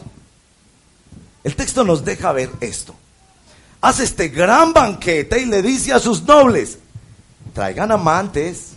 El 1.45 1.57
texto 1.57 1.85
nos 1.85 2.05
deja 2.05 2.33
ver 2.33 2.51
esto. 2.61 2.95
Hace 3.81 4.05
este 4.05 4.29
gran 4.29 4.73
banquete 4.73 5.41
y 5.41 5.47
le 5.47 5.63
dice 5.63 5.93
a 5.93 5.99
sus 5.99 6.23
nobles, 6.23 6.79
traigan 7.55 7.93
amantes. 7.93 8.73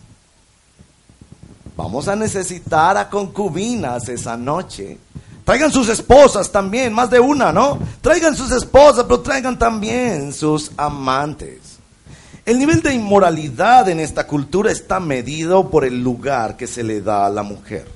Vamos 1.83 2.07
a 2.07 2.15
necesitar 2.15 2.95
a 2.95 3.09
concubinas 3.09 4.07
esa 4.07 4.37
noche. 4.37 4.99
Traigan 5.43 5.71
sus 5.71 5.89
esposas 5.89 6.51
también, 6.51 6.93
más 6.93 7.09
de 7.09 7.19
una, 7.19 7.51
¿no? 7.51 7.79
Traigan 8.01 8.35
sus 8.35 8.51
esposas, 8.51 9.05
pero 9.05 9.21
traigan 9.21 9.57
también 9.57 10.31
sus 10.31 10.71
amantes. 10.77 11.79
El 12.45 12.59
nivel 12.59 12.83
de 12.83 12.93
inmoralidad 12.93 13.89
en 13.89 13.99
esta 13.99 14.27
cultura 14.27 14.71
está 14.71 14.99
medido 14.99 15.71
por 15.71 15.83
el 15.83 16.03
lugar 16.03 16.55
que 16.55 16.67
se 16.67 16.83
le 16.83 17.01
da 17.01 17.25
a 17.25 17.29
la 17.31 17.41
mujer. 17.41 17.87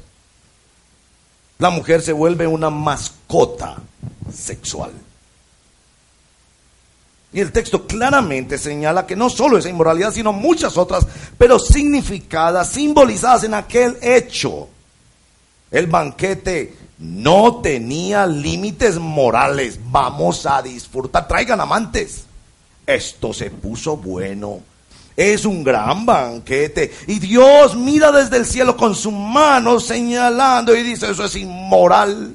La 1.60 1.69
mujer 1.69 2.02
se 2.02 2.12
vuelve 2.12 2.48
una 2.48 2.71
mascota 2.71 3.76
sexual. 4.34 4.91
Y 7.36 7.41
el 7.41 7.52
texto 7.52 7.86
claramente 7.86 8.58
señala 8.58 9.06
que 9.06 9.17
no 9.17 9.30
solo 9.30 9.58
esa 9.58 9.67
inmoralidad, 9.67 10.13
sino 10.13 10.32
muchas 10.32 10.78
otras, 10.78 11.06
pero 11.38 11.60
significadas, 11.60 12.69
simbolizadas 12.69 13.43
en 13.43 13.54
aquel 13.54 13.98
hecho. 14.02 14.69
El 15.69 15.88
banquete 15.88 16.74
no 16.98 17.58
tenía 17.58 18.26
límites 18.26 18.98
morales. 18.98 19.78
Vamos 19.91 20.45
a 20.45 20.62
disfrutar. 20.62 21.28
Traigan 21.28 21.60
amantes. 21.60 22.24
Esto 22.88 23.34
se 23.34 23.52
puso 23.52 23.98
bueno. 23.98 24.62
Es 25.17 25.43
un 25.43 25.62
gran 25.62 26.06
banquete. 26.06 26.93
Y 27.08 27.19
Dios 27.19 27.76
mira 27.76 28.13
desde 28.13 28.38
el 28.38 28.45
cielo 28.45 28.78
con 28.78 28.95
su 28.95 29.12
mano 29.12 29.82
señalando 29.82 30.74
y 30.74 30.84
dice, 30.84 31.12
eso 31.12 31.26
es 31.26 31.36
inmoral. 31.36 32.34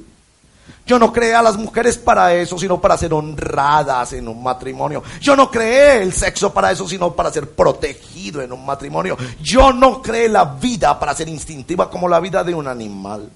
Yo 0.85 0.97
no 0.97 1.13
creé 1.13 1.35
a 1.35 1.41
las 1.41 1.57
mujeres 1.57 1.97
para 1.97 2.33
eso, 2.33 2.57
sino 2.57 2.81
para 2.81 2.97
ser 2.97 3.13
honradas 3.13 4.13
en 4.13 4.27
un 4.27 4.41
matrimonio. 4.41 5.03
Yo 5.21 5.35
no 5.35 5.49
creé 5.49 6.01
el 6.01 6.11
sexo 6.11 6.51
para 6.51 6.71
eso, 6.71 6.87
sino 6.87 7.13
para 7.15 7.31
ser 7.31 7.49
protegido 7.49 8.41
en 8.41 8.51
un 8.51 8.65
matrimonio. 8.65 9.17
Yo 9.41 9.71
no 9.71 10.01
creé 10.01 10.27
la 10.27 10.45
vida 10.45 10.99
para 10.99 11.15
ser 11.15 11.29
instintiva 11.29 11.89
como 11.89 12.09
la 12.09 12.19
vida 12.19 12.43
de 12.43 12.55
un 12.55 12.67
animal. 12.67 13.29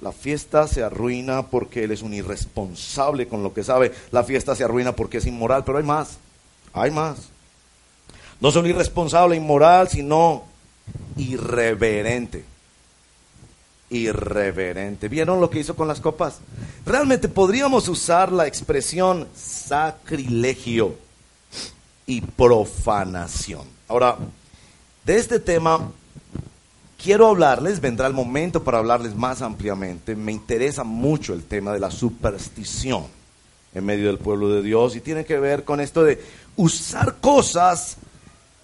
La 0.00 0.12
fiesta 0.12 0.68
se 0.68 0.82
arruina 0.82 1.46
porque 1.46 1.84
él 1.84 1.90
es 1.90 2.02
un 2.02 2.14
irresponsable 2.14 3.26
con 3.26 3.42
lo 3.42 3.54
que 3.54 3.64
sabe. 3.64 3.92
La 4.10 4.22
fiesta 4.22 4.54
se 4.54 4.62
arruina 4.62 4.92
porque 4.92 5.18
es 5.18 5.26
inmoral, 5.26 5.64
pero 5.64 5.78
hay 5.78 5.84
más. 5.84 6.18
Hay 6.74 6.90
más. 6.90 7.16
No 8.40 8.50
solo 8.50 8.68
irresponsable, 8.68 9.36
inmoral, 9.36 9.88
sino 9.88 10.44
irreverente. 11.16 12.44
Irreverente. 13.94 15.08
¿Vieron 15.08 15.40
lo 15.40 15.48
que 15.48 15.60
hizo 15.60 15.76
con 15.76 15.86
las 15.86 16.00
copas? 16.00 16.40
Realmente 16.84 17.28
podríamos 17.28 17.88
usar 17.88 18.32
la 18.32 18.46
expresión 18.46 19.28
sacrilegio 19.36 20.96
y 22.04 22.20
profanación. 22.20 23.62
Ahora, 23.86 24.16
de 25.04 25.16
este 25.16 25.38
tema 25.38 25.92
quiero 27.00 27.28
hablarles, 27.28 27.80
vendrá 27.80 28.06
el 28.08 28.14
momento 28.14 28.64
para 28.64 28.78
hablarles 28.78 29.14
más 29.14 29.42
ampliamente. 29.42 30.16
Me 30.16 30.32
interesa 30.32 30.82
mucho 30.82 31.32
el 31.32 31.44
tema 31.44 31.72
de 31.72 31.78
la 31.78 31.90
superstición 31.90 33.04
en 33.74 33.84
medio 33.84 34.08
del 34.08 34.18
pueblo 34.18 34.48
de 34.48 34.62
Dios 34.62 34.96
y 34.96 35.00
tiene 35.00 35.24
que 35.24 35.38
ver 35.38 35.64
con 35.64 35.80
esto 35.80 36.02
de 36.02 36.20
usar 36.56 37.16
cosas 37.20 37.96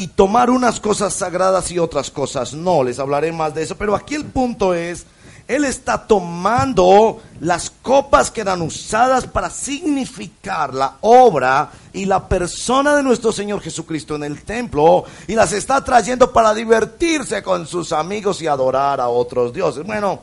y 0.01 0.07
tomar 0.07 0.49
unas 0.49 0.81
cosas 0.81 1.13
sagradas 1.13 1.71
y 1.71 1.79
otras 1.79 2.11
cosas 2.11 2.55
no. 2.55 2.83
Les 2.83 2.99
hablaré 2.99 3.33
más 3.33 3.55
de 3.55 3.63
eso, 3.63 3.77
pero 3.77 3.95
aquí 3.95 4.15
el 4.15 4.25
punto 4.25 4.73
es, 4.73 5.05
él 5.51 5.65
está 5.65 6.07
tomando 6.07 7.21
las 7.41 7.71
copas 7.83 8.31
que 8.31 8.41
eran 8.41 8.63
usadas 8.63 9.27
para 9.27 9.51
significar 9.51 10.73
la 10.73 10.99
obra 11.01 11.73
y 11.93 12.05
la 12.05 12.29
persona 12.29 12.95
de 12.95 13.03
nuestro 13.03 13.33
Señor 13.33 13.61
Jesucristo 13.61 14.15
en 14.15 14.23
el 14.23 14.45
templo 14.45 15.03
y 15.27 15.35
las 15.35 15.53
está 15.53 15.83
trayendo 15.83 16.33
para 16.33 16.55
divertirse 16.55 17.43
con 17.43 17.67
sus 17.67 17.93
amigos 17.93 18.41
y 18.43 18.47
adorar 18.47 19.01
a 19.01 19.09
otros 19.09 19.53
dioses. 19.53 19.85
Bueno, 19.85 20.23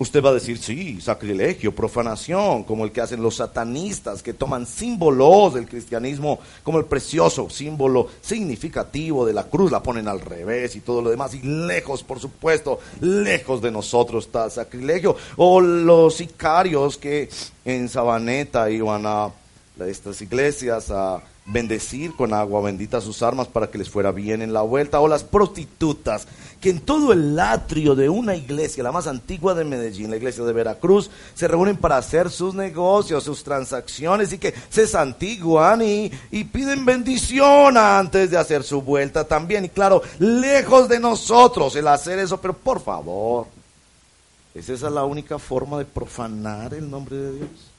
Usted 0.00 0.24
va 0.24 0.30
a 0.30 0.34
decir, 0.34 0.56
sí, 0.56 0.98
sacrilegio, 0.98 1.74
profanación, 1.74 2.64
como 2.64 2.86
el 2.86 2.90
que 2.90 3.02
hacen 3.02 3.22
los 3.22 3.36
satanistas, 3.36 4.22
que 4.22 4.32
toman 4.32 4.64
símbolos 4.64 5.52
del 5.52 5.68
cristianismo 5.68 6.38
como 6.62 6.78
el 6.78 6.86
precioso 6.86 7.50
símbolo 7.50 8.08
significativo 8.22 9.26
de 9.26 9.34
la 9.34 9.44
cruz, 9.44 9.70
la 9.70 9.82
ponen 9.82 10.08
al 10.08 10.22
revés 10.22 10.74
y 10.74 10.80
todo 10.80 11.02
lo 11.02 11.10
demás, 11.10 11.34
y 11.34 11.42
lejos, 11.42 12.02
por 12.02 12.18
supuesto, 12.18 12.78
lejos 13.02 13.60
de 13.60 13.70
nosotros 13.70 14.24
está 14.24 14.48
sacrilegio. 14.48 15.16
O 15.36 15.60
los 15.60 16.14
sicarios 16.14 16.96
que 16.96 17.28
en 17.66 17.90
Sabaneta 17.90 18.70
iban 18.70 19.04
a 19.04 19.30
estas 19.86 20.22
iglesias 20.22 20.90
a 20.90 21.22
bendecir 21.46 22.14
con 22.14 22.32
agua 22.32 22.60
bendita 22.60 23.00
sus 23.00 23.22
armas 23.22 23.48
para 23.48 23.68
que 23.68 23.78
les 23.78 23.90
fuera 23.90 24.12
bien 24.12 24.42
en 24.42 24.52
la 24.52 24.62
vuelta, 24.62 25.00
o 25.00 25.08
las 25.08 25.24
prostitutas 25.24 26.26
que 26.60 26.70
en 26.70 26.80
todo 26.80 27.12
el 27.12 27.38
atrio 27.38 27.94
de 27.94 28.08
una 28.08 28.36
iglesia, 28.36 28.82
la 28.82 28.92
más 28.92 29.06
antigua 29.06 29.54
de 29.54 29.64
Medellín, 29.64 30.10
la 30.10 30.16
iglesia 30.16 30.44
de 30.44 30.52
Veracruz, 30.52 31.10
se 31.34 31.48
reúnen 31.48 31.76
para 31.76 31.96
hacer 31.96 32.30
sus 32.30 32.54
negocios, 32.54 33.24
sus 33.24 33.42
transacciones 33.42 34.32
y 34.32 34.38
que 34.38 34.54
se 34.68 34.86
santiguan 34.86 35.80
y, 35.80 36.12
y 36.30 36.44
piden 36.44 36.84
bendición 36.84 37.76
antes 37.76 38.30
de 38.30 38.36
hacer 38.36 38.62
su 38.62 38.82
vuelta 38.82 39.24
también. 39.24 39.64
Y 39.64 39.68
claro, 39.70 40.02
lejos 40.18 40.88
de 40.88 41.00
nosotros 41.00 41.74
el 41.76 41.88
hacer 41.88 42.18
eso, 42.18 42.38
pero 42.40 42.52
por 42.52 42.80
favor, 42.80 43.46
¿es 44.54 44.68
esa 44.68 44.90
la 44.90 45.04
única 45.04 45.38
forma 45.38 45.78
de 45.78 45.86
profanar 45.86 46.74
el 46.74 46.90
nombre 46.90 47.16
de 47.16 47.32
Dios? 47.32 47.69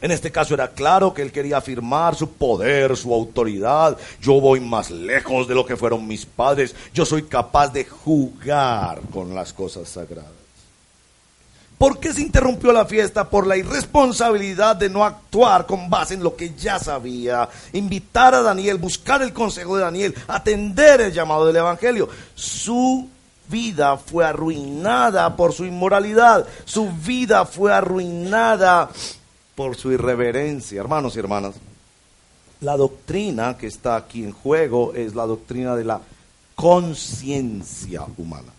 En 0.00 0.10
este 0.10 0.30
caso 0.30 0.54
era 0.54 0.68
claro 0.68 1.14
que 1.14 1.22
él 1.22 1.32
quería 1.32 1.58
afirmar 1.58 2.14
su 2.14 2.32
poder, 2.32 2.96
su 2.96 3.14
autoridad. 3.14 3.96
Yo 4.20 4.40
voy 4.40 4.60
más 4.60 4.90
lejos 4.90 5.48
de 5.48 5.54
lo 5.54 5.64
que 5.64 5.76
fueron 5.76 6.06
mis 6.06 6.26
padres. 6.26 6.74
Yo 6.92 7.06
soy 7.06 7.22
capaz 7.22 7.68
de 7.68 7.84
jugar 7.84 9.00
con 9.12 9.34
las 9.34 9.52
cosas 9.52 9.88
sagradas. 9.88 10.44
¿Por 11.78 11.98
qué 11.98 12.12
se 12.12 12.22
interrumpió 12.22 12.72
la 12.72 12.86
fiesta? 12.86 13.28
Por 13.28 13.46
la 13.46 13.56
irresponsabilidad 13.56 14.76
de 14.76 14.88
no 14.88 15.04
actuar 15.04 15.66
con 15.66 15.90
base 15.90 16.14
en 16.14 16.22
lo 16.22 16.36
que 16.36 16.54
ya 16.54 16.78
sabía. 16.78 17.48
Invitar 17.72 18.34
a 18.34 18.42
Daniel, 18.42 18.78
buscar 18.78 19.22
el 19.22 19.32
consejo 19.32 19.76
de 19.76 19.82
Daniel, 19.82 20.14
atender 20.28 21.00
el 21.00 21.12
llamado 21.12 21.46
del 21.46 21.56
Evangelio. 21.56 22.08
Su 22.34 23.08
vida 23.48 23.96
fue 23.96 24.24
arruinada 24.24 25.36
por 25.36 25.52
su 25.52 25.64
inmoralidad. 25.64 26.46
Su 26.64 26.90
vida 26.90 27.44
fue 27.44 27.72
arruinada 27.72 28.88
por 29.54 29.76
su 29.76 29.92
irreverencia. 29.92 30.80
Hermanos 30.80 31.16
y 31.16 31.18
hermanas, 31.18 31.54
la 32.60 32.76
doctrina 32.76 33.56
que 33.56 33.66
está 33.66 33.96
aquí 33.96 34.24
en 34.24 34.32
juego 34.32 34.94
es 34.94 35.14
la 35.14 35.26
doctrina 35.26 35.76
de 35.76 35.84
la 35.84 36.00
conciencia 36.54 38.04
humana. 38.16 38.52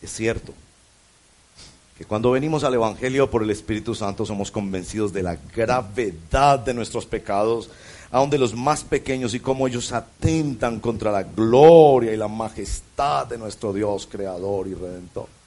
Es 0.00 0.12
cierto 0.12 0.52
que 1.96 2.04
cuando 2.04 2.30
venimos 2.30 2.62
al 2.62 2.74
Evangelio 2.74 3.28
por 3.28 3.42
el 3.42 3.50
Espíritu 3.50 3.94
Santo 3.94 4.24
somos 4.24 4.52
convencidos 4.52 5.12
de 5.12 5.24
la 5.24 5.36
gravedad 5.54 6.60
de 6.60 6.72
nuestros 6.72 7.04
pecados, 7.06 7.70
aun 8.12 8.30
de 8.30 8.38
los 8.38 8.54
más 8.54 8.84
pequeños 8.84 9.34
y 9.34 9.40
cómo 9.40 9.66
ellos 9.66 9.92
atentan 9.92 10.78
contra 10.78 11.10
la 11.10 11.24
gloria 11.24 12.12
y 12.12 12.16
la 12.16 12.28
majestad 12.28 13.26
de 13.26 13.36
nuestro 13.36 13.72
Dios, 13.72 14.08
Creador 14.10 14.68
y 14.68 14.74
Redentor. 14.74 15.37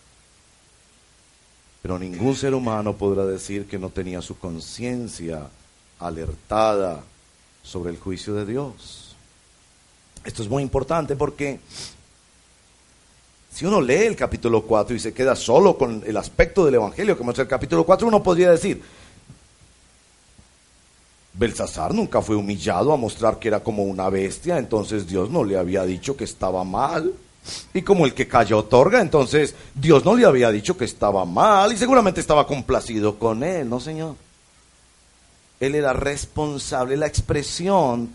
Pero 1.81 1.97
ningún 1.97 2.35
ser 2.35 2.53
humano 2.53 2.95
podrá 2.95 3.25
decir 3.25 3.67
que 3.67 3.79
no 3.79 3.89
tenía 3.89 4.21
su 4.21 4.37
conciencia 4.37 5.47
alertada 5.99 7.03
sobre 7.63 7.91
el 7.91 7.99
juicio 7.99 8.33
de 8.35 8.45
Dios. 8.45 9.15
Esto 10.23 10.43
es 10.43 10.49
muy 10.49 10.61
importante 10.61 11.15
porque 11.15 11.59
si 13.51 13.65
uno 13.65 13.81
lee 13.81 14.05
el 14.05 14.15
capítulo 14.15 14.63
4 14.63 14.95
y 14.95 14.99
se 14.99 15.13
queda 15.13 15.35
solo 15.35 15.77
con 15.77 16.03
el 16.05 16.15
aspecto 16.17 16.65
del 16.65 16.75
Evangelio 16.75 17.17
que 17.17 17.23
muestra 17.23 17.43
el 17.43 17.49
capítulo 17.49 17.83
4, 17.83 18.07
uno 18.07 18.21
podría 18.21 18.51
decir, 18.51 18.81
Belsasar 21.33 21.93
nunca 21.93 22.21
fue 22.21 22.35
humillado 22.35 22.93
a 22.93 22.97
mostrar 22.97 23.39
que 23.39 23.47
era 23.47 23.61
como 23.61 23.83
una 23.83 24.09
bestia, 24.09 24.57
entonces 24.57 25.07
Dios 25.07 25.29
no 25.29 25.43
le 25.43 25.57
había 25.57 25.83
dicho 25.83 26.15
que 26.15 26.23
estaba 26.23 26.63
mal. 26.63 27.13
Y 27.73 27.81
como 27.81 28.05
el 28.05 28.13
que 28.13 28.27
calla 28.27 28.55
otorga, 28.55 29.01
entonces 29.01 29.55
Dios 29.73 30.05
no 30.05 30.15
le 30.15 30.25
había 30.25 30.51
dicho 30.51 30.77
que 30.77 30.85
estaba 30.85 31.25
mal 31.25 31.73
y 31.73 31.77
seguramente 31.77 32.21
estaba 32.21 32.45
complacido 32.45 33.17
con 33.17 33.43
él, 33.43 33.67
¿no, 33.69 33.79
Señor? 33.79 34.15
Él 35.59 35.75
era 35.75 35.93
responsable. 35.93 36.97
La 36.97 37.07
expresión 37.07 38.09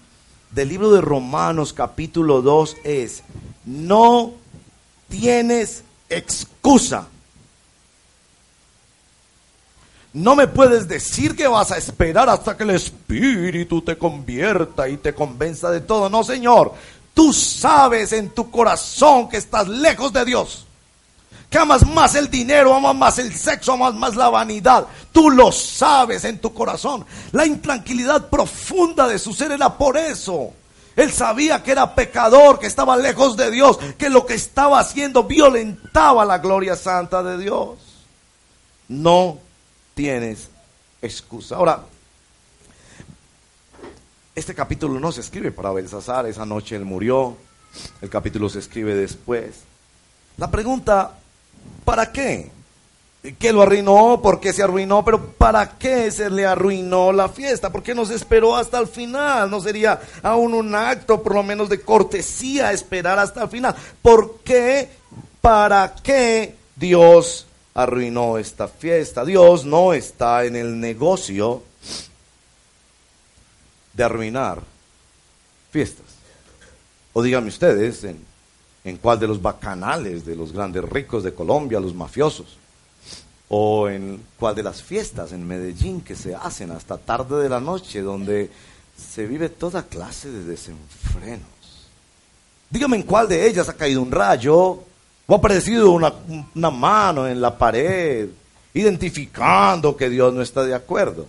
del 0.51 0.69
libro 0.69 0.93
de 0.93 1.01
Romanos 1.01 1.73
capítulo 1.73 2.43
2 2.43 2.77
es, 2.85 3.23
no 3.65 4.33
tienes 5.09 5.85
excusa. 6.09 7.09
No 10.13 10.35
me 10.35 10.47
puedes 10.47 10.89
decir 10.89 11.37
que 11.37 11.47
vas 11.47 11.71
a 11.73 11.77
esperar 11.77 12.31
hasta 12.31 12.57
que 12.57 12.63
el 12.63 12.71
Espíritu 12.71 13.83
te 13.83 13.99
convierta 13.99 14.89
y 14.89 14.97
te 14.97 15.13
convenza 15.13 15.71
de 15.71 15.83
todo. 15.83 16.09
No, 16.09 16.25
Señor. 16.25 16.73
Tú 17.17 17.33
sabes 17.33 18.13
en 18.13 18.29
tu 18.29 18.51
corazón 18.51 19.27
que 19.31 19.39
estás 19.39 19.67
lejos 19.69 20.13
de 20.13 20.23
Dios. 20.27 20.67
Que 21.49 21.57
amas 21.57 21.87
más 21.87 22.15
el 22.15 22.31
dinero, 22.31 22.75
amas 22.75 22.95
más 22.95 23.19
el 23.19 23.35
sexo, 23.35 23.73
amas 23.73 23.95
más 23.95 24.17
la 24.17 24.29
vanidad. 24.29 24.87
Tú 25.13 25.31
lo 25.31 25.51
sabes 25.51 26.25
en 26.25 26.39
tu 26.39 26.53
corazón. 26.53 27.07
La 27.33 27.47
intranquilidad 27.47 28.29
profunda 28.29 29.09
de 29.09 29.19
su 29.19 29.33
ser 29.33 29.53
era 29.53 29.79
por 29.79 29.97
eso. 29.97 30.53
Él 30.95 31.11
sabía 31.11 31.63
que 31.63 31.73
era 31.73 31.95
pecador, 31.95 32.59
que 32.59 32.67
estaba 32.67 32.99
lejos 32.99 33.35
de 33.35 33.51
Dios, 33.51 33.79
que 33.97 34.11
lo 34.11 34.27
que 34.27 34.35
estaba 34.35 34.79
haciendo 34.79 35.25
violentaba 35.25 36.23
la 36.27 36.37
gloria 36.37 36.77
santa 36.77 37.23
de 37.23 37.39
Dios. 37.39 37.79
No 38.89 39.39
tienes 39.95 40.51
excusa. 41.01 41.57
Ahora, 41.57 41.81
este 44.37 44.55
capítulo 44.55 45.01
no 45.01 45.11
se 45.13 45.23
escribe 45.23 45.51
para 45.51 45.73
Belsasar, 45.73 46.27
esa 46.27 46.45
noche 46.45 46.77
él 46.77 46.85
murió, 46.85 47.37
el 48.03 48.11
capítulo 48.11 48.51
se 48.51 48.59
escribe 48.59 48.95
después. 48.95 49.63
La 50.37 50.51
pregunta, 50.51 51.15
¿para 51.87 52.13
qué? 52.13 52.51
¿Qué 53.39 53.53
lo 53.53 53.63
arruinó? 53.63 54.21
¿Por 54.23 54.39
qué 54.39 54.53
se 54.53 54.63
arruinó? 54.63 55.03
Pero 55.05 55.33
¿para 55.33 55.79
qué 55.79 56.11
se 56.11 56.29
le 56.29 56.45
arruinó 56.45 57.13
la 57.13 57.31
fiesta? 57.31 57.73
¿Por 57.73 57.83
qué 57.83 57.95
no 57.95 58.05
se 58.05 58.15
esperó 58.15 58.55
hasta 58.55 58.79
el 58.79 58.87
final? 58.87 59.51
¿No 59.51 59.61
sería 59.61 60.01
aún 60.23 60.53
un 60.53 60.75
acto 60.75 61.23
por 61.23 61.35
lo 61.35 61.43
menos 61.43 61.71
de 61.71 61.81
cortesía 61.81 62.73
esperar 62.73 63.19
hasta 63.19 63.45
el 63.45 63.49
final? 63.49 63.75
¿Por 64.03 64.41
qué? 64.41 64.91
¿Para 65.41 65.95
qué 66.03 66.55
Dios 66.77 67.47
arruinó 67.75 68.37
esta 68.37 68.69
fiesta? 68.69 69.25
Dios 69.25 69.65
no 69.65 69.95
está 69.95 70.45
en 70.45 70.57
el 70.57 70.79
negocio 70.79 71.63
de 73.97 74.05
arruinar 74.05 74.63
fiestas. 75.71 76.07
O 77.13 77.23
díganme 77.23 77.49
ustedes, 77.49 78.05
en, 78.05 78.19
en 78.85 78.97
cuál 78.99 79.19
de 79.19 79.27
los 79.27 79.41
bacanales 79.41 80.27
de 80.27 80.37
los 80.37 80.53
grandes 80.53 80.85
ricos 80.85 81.25
de 81.25 81.33
Colombia, 81.33 81.81
los 81.81 81.95
mafiosos, 81.95 82.59
o 83.49 83.89
en 83.89 84.23
cuál 84.39 84.55
de 84.55 84.63
las 84.63 84.83
fiestas 84.83 85.33
en 85.33 85.47
Medellín 85.47 86.03
que 86.03 86.15
se 86.15 86.35
hacen 86.35 86.73
hasta 86.73 86.99
tarde 86.99 87.43
de 87.43 87.49
la 87.49 87.61
noche, 87.61 88.03
donde 88.03 88.51
se 88.97 89.27
vive 89.27 89.49
toda 89.49 89.85
clase 89.85 90.31
de 90.31 90.45
desenfrenos. 90.45 91.47
Dígame 92.69 92.97
en 92.97 93.03
cuál 93.05 93.29
de 93.29 93.47
ellas 93.47 93.69
ha 93.69 93.75
caído 93.75 94.03
un 94.03 94.11
rayo, 94.11 94.57
o 95.29 95.35
ha 95.35 95.37
aparecido 95.37 95.93
una, 95.93 96.13
una 96.55 96.71
mano 96.71 97.27
en 97.27 97.41
la 97.41 97.57
pared, 97.57 98.29
identificando 98.75 99.97
que 99.97 100.11
Dios 100.11 100.35
no 100.35 100.43
está 100.43 100.65
de 100.65 100.75
acuerdo. 100.75 101.27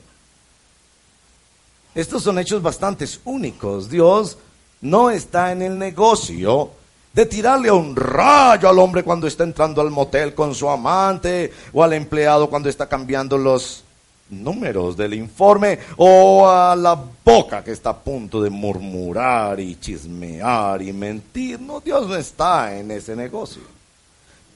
Estos 1.98 2.22
son 2.22 2.38
hechos 2.38 2.62
bastante 2.62 3.06
únicos. 3.26 3.90
Dios 3.90 4.38
no 4.82 5.10
está 5.10 5.52
en 5.52 5.64
el 5.64 5.80
negocio 5.80 6.70
de 7.12 7.26
tirarle 7.26 7.72
un 7.72 7.96
rayo 7.96 8.70
al 8.70 8.78
hombre 8.78 9.02
cuando 9.02 9.26
está 9.26 9.44
entrando 9.44 9.82
al 9.82 9.90
motel 9.90 10.36
con 10.36 10.54
su 10.54 10.70
amante 10.70 11.52
o 11.74 11.84
al 11.84 11.94
empleado 11.94 12.52
cuando 12.52 12.70
está 12.70 12.88
cambiando 12.88 13.36
los 13.36 13.84
números 14.30 14.96
del 14.96 15.16
informe 15.16 15.80
o 15.96 16.48
a 16.48 16.76
la 16.76 16.96
boca 17.26 17.64
que 17.64 17.72
está 17.72 17.90
a 17.90 17.98
punto 17.98 18.44
de 18.44 18.52
murmurar 18.52 19.60
y 19.60 19.80
chismear 19.80 20.80
y 20.84 20.94
mentir. 20.94 21.60
No, 21.60 21.80
Dios 21.80 22.08
no 22.08 22.16
está 22.16 22.78
en 22.78 22.92
ese 22.92 23.16
negocio. 23.16 23.77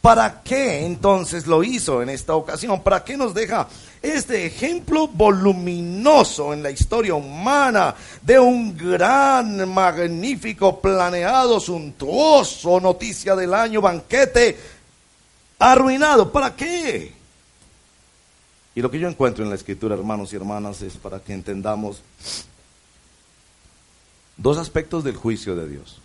¿Para 0.01 0.41
qué 0.41 0.83
entonces 0.83 1.45
lo 1.45 1.63
hizo 1.63 2.01
en 2.01 2.09
esta 2.09 2.33
ocasión? 2.35 2.81
¿Para 2.81 3.03
qué 3.03 3.15
nos 3.15 3.35
deja 3.35 3.67
este 4.01 4.47
ejemplo 4.47 5.07
voluminoso 5.07 6.53
en 6.53 6.63
la 6.63 6.71
historia 6.71 7.13
humana 7.13 7.93
de 8.23 8.39
un 8.39 8.75
gran, 8.75 9.71
magnífico, 9.71 10.81
planeado, 10.81 11.59
suntuoso 11.59 12.79
noticia 12.79 13.35
del 13.35 13.53
año, 13.53 13.79
banquete 13.79 14.57
arruinado? 15.59 16.31
¿Para 16.31 16.55
qué? 16.55 17.13
Y 18.73 18.81
lo 18.81 18.89
que 18.89 18.97
yo 18.97 19.07
encuentro 19.07 19.43
en 19.43 19.51
la 19.51 19.55
escritura, 19.55 19.93
hermanos 19.93 20.33
y 20.33 20.35
hermanas, 20.35 20.81
es 20.81 20.97
para 20.97 21.19
que 21.19 21.33
entendamos 21.33 22.01
dos 24.35 24.57
aspectos 24.57 25.03
del 25.03 25.15
juicio 25.15 25.55
de 25.55 25.69
Dios. 25.69 26.01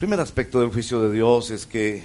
Primer 0.00 0.18
aspecto 0.18 0.60
del 0.60 0.72
juicio 0.72 1.02
de 1.02 1.12
Dios 1.12 1.50
es 1.50 1.66
que 1.66 2.02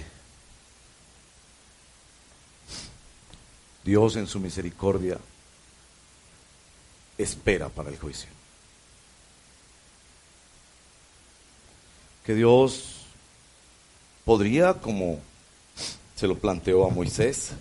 Dios 3.82 4.16
en 4.16 4.26
su 4.26 4.38
misericordia 4.38 5.16
espera 7.16 7.70
para 7.70 7.88
el 7.88 7.98
juicio. 7.98 8.28
Que 12.22 12.34
Dios 12.34 13.06
podría, 14.26 14.74
como 14.74 15.18
se 16.16 16.26
lo 16.26 16.36
planteó 16.36 16.86
a 16.86 16.90
Moisés, 16.90 17.52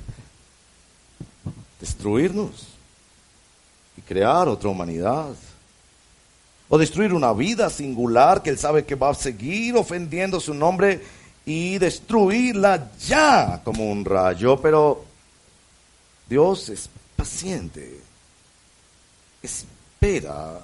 destruirnos 1.79 2.67
y 3.95 4.01
crear 4.01 4.49
otra 4.49 4.69
humanidad 4.69 5.33
o 6.69 6.77
destruir 6.77 7.13
una 7.13 7.33
vida 7.33 7.69
singular 7.69 8.41
que 8.41 8.49
él 8.49 8.57
sabe 8.57 8.85
que 8.85 8.95
va 8.95 9.09
a 9.09 9.13
seguir 9.13 9.75
ofendiendo 9.75 10.39
su 10.39 10.53
nombre 10.53 11.01
y 11.45 11.77
destruirla 11.77 12.91
ya 12.99 13.61
como 13.63 13.91
un 13.91 14.03
rayo, 14.03 14.59
pero 14.59 15.03
Dios 16.27 16.69
es 16.69 16.89
paciente, 17.15 17.99
espera. 19.43 20.59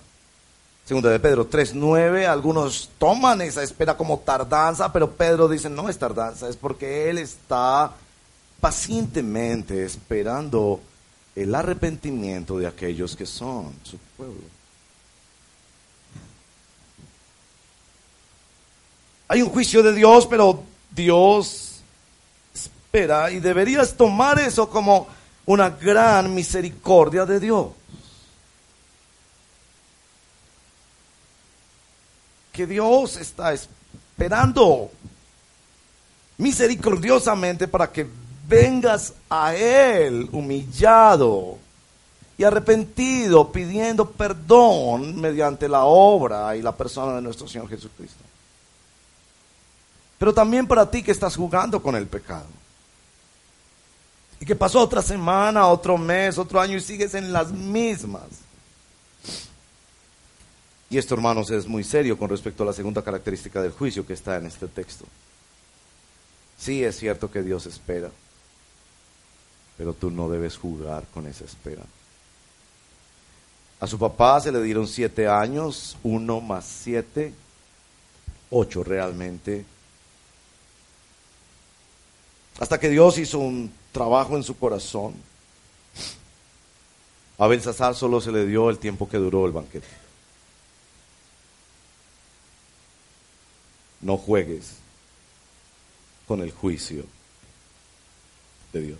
Segunda 0.83 1.11
de 1.11 1.19
Pedro 1.19 1.49
3.9, 1.49 2.25
algunos 2.25 2.89
toman 2.97 3.41
esa 3.41 3.63
espera 3.63 3.95
como 3.95 4.19
tardanza, 4.19 4.91
pero 4.91 5.11
Pedro 5.11 5.47
dice, 5.47 5.69
no 5.69 5.87
es 5.87 5.97
tardanza, 5.97 6.49
es 6.49 6.57
porque 6.57 7.09
Él 7.09 7.19
está 7.19 7.93
pacientemente 8.59 9.85
esperando 9.85 10.81
el 11.35 11.53
arrepentimiento 11.53 12.57
de 12.57 12.67
aquellos 12.67 13.15
que 13.15 13.25
son 13.25 13.73
su 13.83 13.97
pueblo. 14.17 14.60
Hay 19.31 19.41
un 19.41 19.49
juicio 19.49 19.81
de 19.81 19.93
Dios, 19.93 20.27
pero 20.27 20.61
Dios 20.93 21.79
espera 22.53 23.31
y 23.31 23.39
deberías 23.39 23.93
tomar 23.95 24.37
eso 24.41 24.69
como 24.69 25.07
una 25.45 25.69
gran 25.69 26.35
misericordia 26.35 27.25
de 27.25 27.39
Dios. 27.39 27.67
Que 32.51 32.67
Dios 32.67 33.15
está 33.15 33.53
esperando 33.53 34.91
misericordiosamente 36.37 37.69
para 37.69 37.89
que 37.89 38.05
vengas 38.49 39.13
a 39.29 39.55
Él 39.55 40.27
humillado 40.33 41.57
y 42.37 42.43
arrepentido, 42.43 43.49
pidiendo 43.49 44.11
perdón 44.11 45.21
mediante 45.21 45.69
la 45.69 45.85
obra 45.85 46.53
y 46.57 46.61
la 46.61 46.75
persona 46.75 47.15
de 47.15 47.21
nuestro 47.21 47.47
Señor 47.47 47.69
Jesucristo 47.69 48.20
pero 50.21 50.35
también 50.35 50.67
para 50.67 50.87
ti 50.87 51.01
que 51.01 51.09
estás 51.09 51.35
jugando 51.35 51.81
con 51.81 51.95
el 51.95 52.05
pecado. 52.05 52.45
Y 54.39 54.45
que 54.45 54.55
pasó 54.55 54.79
otra 54.79 55.01
semana, 55.01 55.65
otro 55.65 55.97
mes, 55.97 56.37
otro 56.37 56.61
año 56.61 56.77
y 56.77 56.79
sigues 56.79 57.15
en 57.15 57.33
las 57.33 57.51
mismas. 57.51 58.27
Y 60.91 60.99
esto, 60.99 61.15
hermanos, 61.15 61.49
es 61.49 61.65
muy 61.65 61.83
serio 61.83 62.19
con 62.19 62.29
respecto 62.29 62.61
a 62.61 62.67
la 62.67 62.73
segunda 62.73 63.01
característica 63.01 63.63
del 63.63 63.71
juicio 63.71 64.05
que 64.05 64.13
está 64.13 64.37
en 64.37 64.45
este 64.45 64.67
texto. 64.67 65.05
Sí 66.55 66.83
es 66.83 66.99
cierto 66.99 67.31
que 67.31 67.41
Dios 67.41 67.65
espera, 67.65 68.11
pero 69.75 69.93
tú 69.93 70.11
no 70.11 70.29
debes 70.29 70.55
jugar 70.55 71.03
con 71.15 71.25
esa 71.25 71.45
espera. 71.45 71.81
A 73.79 73.87
su 73.87 73.97
papá 73.97 74.39
se 74.39 74.51
le 74.51 74.61
dieron 74.61 74.87
siete 74.87 75.27
años, 75.27 75.97
uno 76.03 76.41
más 76.41 76.63
siete, 76.67 77.33
ocho 78.51 78.83
realmente. 78.83 79.65
Hasta 82.61 82.79
que 82.79 82.89
Dios 82.89 83.17
hizo 83.17 83.39
un 83.39 83.73
trabajo 83.91 84.37
en 84.37 84.43
su 84.43 84.55
corazón. 84.55 85.15
A 87.39 87.47
Belsasar 87.47 87.95
solo 87.95 88.21
se 88.21 88.31
le 88.31 88.45
dio 88.45 88.69
el 88.69 88.77
tiempo 88.77 89.09
que 89.09 89.17
duró 89.17 89.47
el 89.47 89.51
banquete. 89.51 89.87
No 94.01 94.15
juegues 94.15 94.73
con 96.27 96.41
el 96.41 96.51
juicio 96.51 97.03
de 98.73 98.81
Dios. 98.81 98.99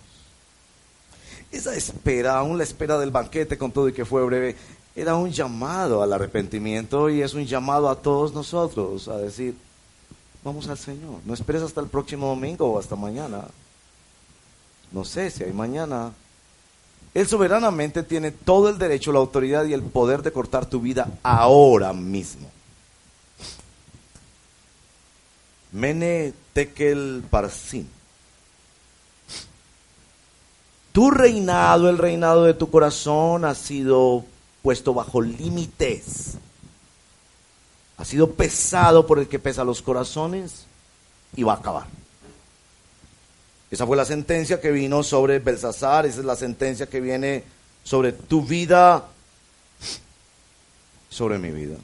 Esa 1.52 1.76
espera, 1.76 2.38
aún 2.38 2.58
la 2.58 2.64
espera 2.64 2.98
del 2.98 3.12
banquete 3.12 3.56
con 3.56 3.70
todo 3.70 3.88
y 3.88 3.92
que 3.92 4.04
fue 4.04 4.24
breve, 4.24 4.56
era 4.96 5.14
un 5.14 5.30
llamado 5.30 6.02
al 6.02 6.12
arrepentimiento 6.12 7.08
y 7.08 7.22
es 7.22 7.32
un 7.34 7.46
llamado 7.46 7.88
a 7.88 8.02
todos 8.02 8.34
nosotros 8.34 9.06
a 9.06 9.18
decir, 9.18 9.54
vamos 10.44 10.68
al 10.68 10.78
Señor. 10.78 11.20
No 11.24 11.34
esperes 11.34 11.62
hasta 11.62 11.80
el 11.80 11.88
próximo 11.88 12.28
domingo 12.28 12.70
o 12.70 12.78
hasta 12.78 12.96
mañana. 12.96 13.44
No 14.90 15.04
sé 15.04 15.30
si 15.30 15.44
hay 15.44 15.52
mañana. 15.52 16.12
Él 17.14 17.26
soberanamente 17.26 18.02
tiene 18.02 18.30
todo 18.30 18.68
el 18.68 18.78
derecho, 18.78 19.12
la 19.12 19.18
autoridad 19.18 19.64
y 19.64 19.74
el 19.74 19.82
poder 19.82 20.22
de 20.22 20.32
cortar 20.32 20.66
tu 20.66 20.80
vida 20.80 21.08
ahora 21.22 21.92
mismo. 21.92 22.50
Mene 25.72 26.32
tekel 26.52 27.24
parsin. 27.30 27.88
Tu 30.92 31.10
reinado, 31.10 31.88
el 31.88 31.96
reinado 31.96 32.44
de 32.44 32.52
tu 32.52 32.70
corazón, 32.70 33.46
ha 33.46 33.54
sido 33.54 34.24
puesto 34.62 34.92
bajo 34.92 35.22
límites 35.22 36.36
ha 38.02 38.04
sido 38.04 38.32
pesado 38.32 39.06
por 39.06 39.20
el 39.20 39.28
que 39.28 39.38
pesa 39.38 39.62
los 39.62 39.80
corazones 39.80 40.64
y 41.36 41.44
va 41.44 41.52
a 41.52 41.58
acabar. 41.58 41.86
Esa 43.70 43.86
fue 43.86 43.96
la 43.96 44.04
sentencia 44.04 44.60
que 44.60 44.72
vino 44.72 45.04
sobre 45.04 45.38
Belsasar, 45.38 46.04
esa 46.04 46.18
es 46.18 46.24
la 46.24 46.34
sentencia 46.34 46.88
que 46.88 47.00
viene 47.00 47.44
sobre 47.84 48.10
tu 48.10 48.42
vida, 48.42 49.06
sobre 51.10 51.38
mi 51.38 51.52
vida. 51.52 51.76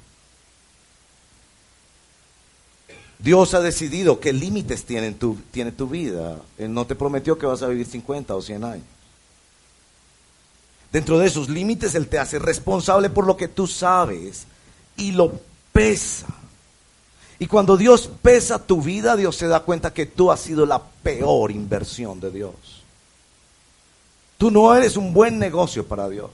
Dios 3.20 3.54
ha 3.54 3.60
decidido 3.60 4.18
qué 4.18 4.32
límites 4.32 4.84
tiene 4.84 5.12
tu, 5.12 5.38
tiene 5.52 5.70
tu 5.70 5.86
vida. 5.86 6.40
Él 6.58 6.74
no 6.74 6.84
te 6.84 6.96
prometió 6.96 7.38
que 7.38 7.46
vas 7.46 7.62
a 7.62 7.68
vivir 7.68 7.86
50 7.86 8.34
o 8.34 8.42
100 8.42 8.64
años. 8.64 8.86
Dentro 10.90 11.20
de 11.20 11.28
esos 11.28 11.48
límites, 11.48 11.94
Él 11.94 12.08
te 12.08 12.18
hace 12.18 12.40
responsable 12.40 13.08
por 13.08 13.24
lo 13.24 13.36
que 13.36 13.46
tú 13.46 13.68
sabes 13.68 14.46
y 14.96 15.12
lo 15.12 15.46
pesa. 15.78 16.26
Y 17.38 17.46
cuando 17.46 17.76
Dios 17.76 18.10
pesa 18.20 18.58
tu 18.58 18.82
vida, 18.82 19.14
Dios 19.14 19.36
se 19.36 19.46
da 19.46 19.60
cuenta 19.60 19.94
que 19.94 20.06
tú 20.06 20.32
has 20.32 20.40
sido 20.40 20.66
la 20.66 20.82
peor 20.82 21.52
inversión 21.52 22.18
de 22.18 22.32
Dios. 22.32 22.52
Tú 24.38 24.50
no 24.50 24.74
eres 24.74 24.96
un 24.96 25.12
buen 25.12 25.38
negocio 25.38 25.86
para 25.86 26.08
Dios. 26.08 26.30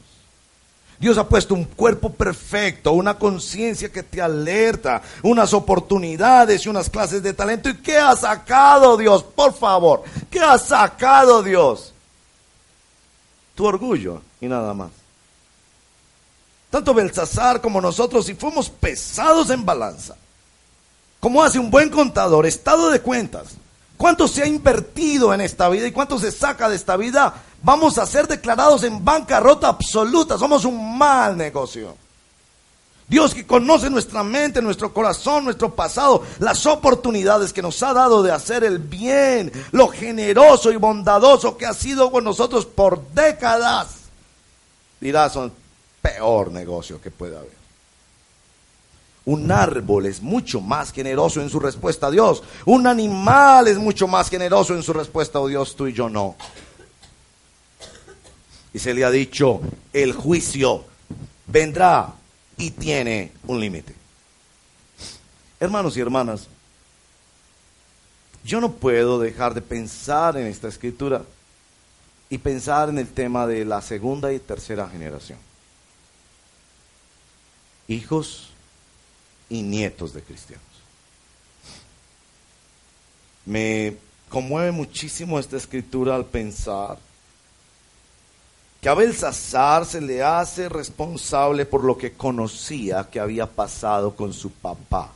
Dios 0.99 1.19
ha 1.19 1.29
puesto 1.29 1.53
un 1.53 1.65
cuerpo 1.65 2.09
perfecto, 2.11 2.93
una 2.93 3.19
conciencia 3.19 3.93
que 3.93 4.03
te 4.03 4.23
alerta, 4.23 5.03
unas 5.23 5.53
oportunidades 5.53 6.65
y 6.65 6.71
unas 6.71 6.89
clases 6.89 7.23
de 7.23 7.35
talento. 7.35 7.69
¿Y 7.69 7.77
qué 7.77 7.99
ha 7.99 8.17
sacado 8.17 8.97
Dios? 8.97 9.23
Por 9.25 9.53
favor, 9.53 10.05
¿qué 10.31 10.41
ha 10.41 10.57
sacado 10.57 11.43
Dios? 11.43 11.93
Tu 13.55 13.67
orgullo 13.67 14.23
y 14.41 14.47
nada 14.47 14.73
más. 14.73 15.04
Tanto 16.75 16.93
Belsasar 16.93 17.61
como 17.61 17.81
nosotros, 17.81 18.27
si 18.27 18.35
fuimos 18.35 18.69
pesados 18.69 19.49
en 19.51 19.65
balanza, 19.65 20.17
como 21.21 21.41
hace 21.41 21.61
un 21.61 21.71
buen 21.71 21.89
contador, 21.89 22.47
estado 22.47 22.91
de 22.91 23.01
cuentas, 23.01 23.45
cuánto 23.97 24.27
se 24.27 24.43
ha 24.43 24.47
invertido 24.49 25.33
en 25.33 25.41
esta 25.41 25.69
vida 25.69 25.87
y 25.87 25.93
cuánto 25.93 26.19
se 26.19 26.33
saca 26.33 26.69
de 26.69 26.75
esta 26.75 26.97
vida, 26.97 27.33
vamos 27.63 27.97
a 27.97 28.07
ser 28.07 28.27
declarados 28.27 28.83
en 28.83 29.05
bancarrota 29.05 29.69
absoluta. 29.69 30.37
Somos 30.37 30.65
un 30.65 30.99
mal 30.99 31.37
negocio. 31.37 31.97
Dios 33.07 33.37
que 33.37 33.47
conoce 33.47 33.89
nuestra 33.89 34.25
mente, 34.25 34.61
nuestro 34.61 34.93
corazón, 34.93 35.45
nuestro 35.45 35.77
pasado, 35.77 36.25
las 36.41 36.67
oportunidades 36.67 37.53
que 37.53 37.63
nos 37.63 37.81
ha 37.85 37.93
dado 37.93 38.21
de 38.21 38.33
hacer 38.33 38.65
el 38.65 38.81
bien, 38.81 39.53
lo 39.71 39.87
generoso 39.87 40.73
y 40.73 40.77
bondadoso 40.77 41.57
que 41.57 41.67
ha 41.67 41.73
sido 41.73 42.11
con 42.11 42.25
nosotros 42.25 42.67
por 42.67 43.01
décadas. 43.13 43.91
Dirás, 45.01 45.35
son 45.35 45.64
peor 46.05 46.53
negocio 46.53 47.01
que 47.01 47.11
pueda 47.11 47.39
haber. 47.39 47.65
Un 49.25 49.51
árbol 49.51 50.05
es 50.05 50.21
mucho 50.21 50.61
más 50.61 50.93
generoso 50.93 51.41
en 51.41 51.49
su 51.49 51.59
respuesta 51.59 52.09
a 52.09 52.11
Dios. 52.11 52.43
Un 52.67 52.87
animal 52.87 53.69
es 53.69 53.79
mucho 53.79 54.07
más 54.07 54.29
generoso 54.29 54.75
en 54.75 54.83
su 54.83 54.93
respuesta 54.93 55.39
a 55.39 55.47
Dios, 55.47 55.75
tú 55.75 55.87
y 55.87 55.95
yo 55.95 56.11
no. 56.11 56.37
Y 58.75 58.79
se 58.79 58.93
le 58.93 59.03
ha 59.03 59.11
dicho, 59.11 59.63
el 59.95 60.13
juicio 60.13 60.85
vendrá 61.47 62.13
y 62.59 62.73
tiene 62.73 63.33
un 63.47 63.61
límite. 63.61 63.95
Hermanos 65.59 65.97
y 65.97 66.03
hermanas, 66.03 66.49
yo 68.45 68.61
no 68.61 68.73
puedo 68.73 69.19
dejar 69.19 69.55
de 69.55 69.63
pensar 69.63 70.37
en 70.37 70.49
esta 70.49 70.69
escritura 70.69 71.23
y 72.29 72.37
pensar 72.37 72.91
en 72.91 72.99
el 72.99 73.09
tema 73.09 73.47
de 73.47 73.65
la 73.65 73.81
segunda 73.81 74.35
y 74.35 74.39
tercera 74.39 74.87
generación. 74.87 75.39
Hijos 77.89 78.51
y 79.49 79.63
nietos 79.63 80.15
de 80.15 80.23
cristianos. 80.23 80.65
Me 83.45 83.97
conmueve 84.29 84.73
muchísimo 84.73 85.39
esta 85.39 85.57
escritura 85.57 86.15
al 86.15 86.25
pensar 86.25 86.99
que 88.81 88.89
a 88.89 88.95
Belsasar 88.95 89.87
se 89.87 90.01
le 90.01 90.23
hace 90.23 90.69
responsable 90.69 91.65
por 91.65 91.85
lo 91.85 91.97
que 91.97 92.13
conocía 92.13 93.09
que 93.11 93.21
había 93.21 93.47
pasado 93.47 94.15
con 94.15 94.33
su 94.33 94.51
papá. 94.51 95.11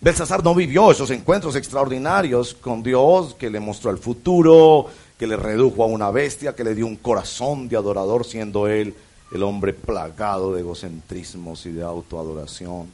Belsasar 0.00 0.44
no 0.44 0.54
vivió 0.54 0.90
esos 0.90 1.10
encuentros 1.10 1.56
extraordinarios 1.56 2.54
con 2.54 2.82
Dios 2.82 3.34
que 3.34 3.48
le 3.48 3.60
mostró 3.60 3.90
el 3.90 3.98
futuro, 3.98 4.90
que 5.18 5.26
le 5.26 5.36
redujo 5.36 5.82
a 5.82 5.86
una 5.86 6.10
bestia, 6.10 6.54
que 6.54 6.64
le 6.64 6.74
dio 6.74 6.86
un 6.86 6.96
corazón 6.96 7.68
de 7.68 7.76
adorador, 7.76 8.26
siendo 8.26 8.66
él 8.66 8.94
el 9.32 9.42
hombre 9.42 9.72
plagado 9.72 10.54
de 10.54 10.60
egocentrismos 10.60 11.66
y 11.66 11.72
de 11.72 11.82
autoadoración. 11.82 12.92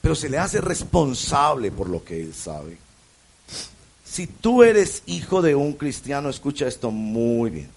Pero 0.00 0.14
se 0.14 0.28
le 0.28 0.38
hace 0.38 0.60
responsable 0.60 1.70
por 1.70 1.88
lo 1.88 2.02
que 2.02 2.20
él 2.20 2.34
sabe. 2.34 2.78
Si 4.04 4.26
tú 4.26 4.62
eres 4.62 5.02
hijo 5.06 5.40
de 5.40 5.54
un 5.54 5.74
cristiano, 5.74 6.28
escucha 6.28 6.66
esto 6.66 6.90
muy 6.90 7.50
bien. 7.50 7.70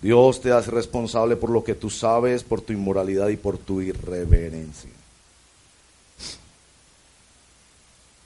Dios 0.00 0.40
te 0.40 0.52
hace 0.52 0.70
responsable 0.70 1.36
por 1.36 1.50
lo 1.50 1.64
que 1.64 1.74
tú 1.74 1.90
sabes, 1.90 2.44
por 2.44 2.60
tu 2.60 2.72
inmoralidad 2.72 3.28
y 3.28 3.36
por 3.36 3.58
tu 3.58 3.80
irreverencia. 3.80 4.90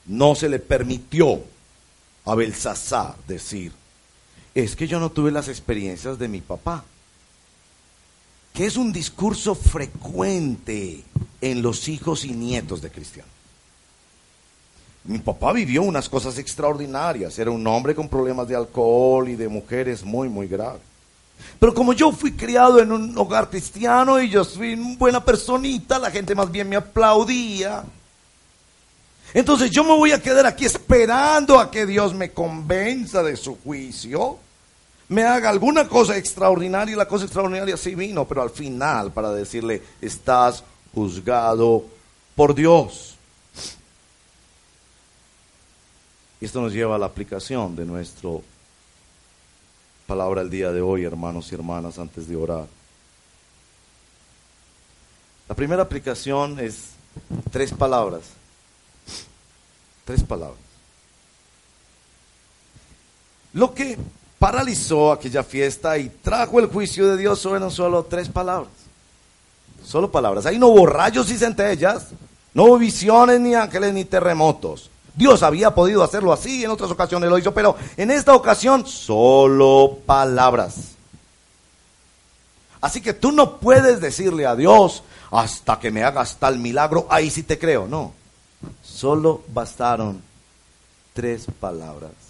No 0.07 0.35
se 0.35 0.49
le 0.49 0.59
permitió 0.59 1.43
a 2.25 2.35
Belsasar 2.35 3.17
decir, 3.27 3.73
es 4.55 4.77
que 4.77 4.87
yo 4.87 5.01
no 5.01 5.11
tuve 5.11 5.31
las 5.31 5.49
experiencias 5.49 6.19
de 6.19 6.29
mi 6.29 6.41
papá, 6.41 6.85
que 8.53 8.67
es 8.67 8.77
un 8.77 8.93
discurso 8.93 9.55
frecuente 9.55 11.03
en 11.41 11.63
los 11.63 11.89
hijos 11.89 12.25
y 12.25 12.33
nietos 12.33 12.83
de 12.83 12.91
cristianos. 12.91 13.31
Mi 15.05 15.19
papá 15.19 15.53
vivió 15.53 15.83
unas 15.83 16.09
cosas 16.09 16.39
extraordinarias, 16.39 17.39
era 17.39 17.51
un 17.51 17.67
hombre 17.67 17.95
con 17.95 18.09
problemas 18.09 18.47
de 18.47 18.55
alcohol 18.55 19.29
y 19.29 19.37
de 19.37 19.49
mujeres 19.49 20.05
muy, 20.05 20.29
muy 20.29 20.47
graves. 20.47 20.83
Pero 21.59 21.75
como 21.75 21.93
yo 21.93 22.13
fui 22.13 22.33
criado 22.33 22.81
en 22.81 22.93
un 22.93 23.17
hogar 23.19 23.51
cristiano 23.51 24.21
y 24.21 24.29
yo 24.29 24.45
soy 24.45 24.75
una 24.75 24.97
buena 24.97 25.25
personita, 25.25 25.99
la 25.99 26.11
gente 26.11 26.35
más 26.37 26.53
bien 26.53 26.69
me 26.69 26.77
aplaudía. 26.77 27.85
Entonces 29.35 29.71
yo 29.71 29.83
me 29.83 29.97
voy 29.97 30.13
a 30.13 30.23
quedar 30.23 30.47
aquí 30.47 30.67
esperando 30.67 31.59
a 31.59 31.71
que 31.71 31.87
Dios 31.87 32.15
me 32.15 32.31
convenza 32.31 33.23
de 33.23 33.37
su 33.37 33.57
juicio, 33.57 34.39
me 35.13 35.25
haga 35.25 35.51
alguna 35.51 35.87
cosa 35.87 36.17
extraordinaria 36.17 36.95
y 36.95 36.97
la 36.97 37.07
cosa 37.07 37.25
extraordinaria 37.25 37.77
sí 37.77 37.95
vino, 37.95 38.27
pero 38.27 38.43
al 38.43 38.51
final 38.51 39.13
para 39.13 39.31
decirle, 39.33 39.83
estás 40.01 40.65
juzgado 40.95 41.85
por 42.35 42.55
Dios. 42.55 43.17
Y 46.41 46.47
esto 46.47 46.61
nos 46.61 46.73
lleva 46.73 46.97
a 46.97 46.99
la 46.99 47.07
aplicación 47.07 47.77
de 47.77 47.85
nuestro 47.85 48.43
palabra 50.07 50.41
el 50.41 50.51
día 50.51 50.73
de 50.73 50.81
hoy, 50.81 51.05
hermanos 51.05 51.53
y 51.53 51.55
hermanas, 51.55 51.99
antes 51.99 52.27
de 52.27 52.37
orar. 52.37 52.67
La 55.49 55.55
primera 55.55 55.83
aplicación 55.83 56.59
es 56.59 56.91
tres 57.51 57.73
palabras. 57.73 58.23
Tres 60.05 60.23
palabras. 60.23 60.59
Lo 63.53 63.75
que 63.75 63.99
paralizó 64.43 65.13
aquella 65.13 65.45
fiesta 65.45 65.97
y 65.99 66.09
trajo 66.09 66.59
el 66.59 66.67
juicio 66.67 67.07
de 67.07 67.17
Dios 67.17 67.41
fueron 67.41 67.71
solo 67.71 68.03
tres 68.03 68.29
palabras. 68.29 68.73
Solo 69.87 70.11
palabras. 70.11 70.47
Ahí 70.47 70.59
no 70.59 70.67
hubo 70.67 70.85
rayos 70.85 71.31
y 71.31 71.39
centellas, 71.39 72.09
no 72.53 72.65
hubo 72.65 72.79
visiones, 72.79 73.39
ni 73.39 73.55
ángeles, 73.55 73.95
ni 73.95 74.05
terremotos. 74.05 74.91
Dios 75.15 75.45
había 75.45 75.77
podido 75.77 76.03
hacerlo 76.03 76.33
así, 76.33 76.65
en 76.65 76.73
otras 76.73 76.91
ocasiones 76.91 77.31
lo 77.31 77.39
hizo, 77.39 77.55
pero 77.55 77.77
en 77.97 78.11
esta 78.11 78.35
ocasión 78.35 78.85
solo 78.85 79.99
palabras. 80.05 80.97
Así 82.81 83.01
que 83.01 83.13
tú 83.13 83.31
no 83.31 83.59
puedes 83.59 84.01
decirle 84.01 84.45
a 84.45 84.57
Dios, 84.57 85.05
hasta 85.31 85.79
que 85.79 85.93
me 85.93 86.03
hagas 86.03 86.39
tal 86.41 86.59
milagro, 86.59 87.07
ahí 87.11 87.31
sí 87.31 87.45
te 87.45 87.61
creo. 87.61 87.87
No, 87.87 88.13
solo 88.83 89.43
bastaron 89.55 90.21
tres 91.15 91.47
palabras. 91.61 92.22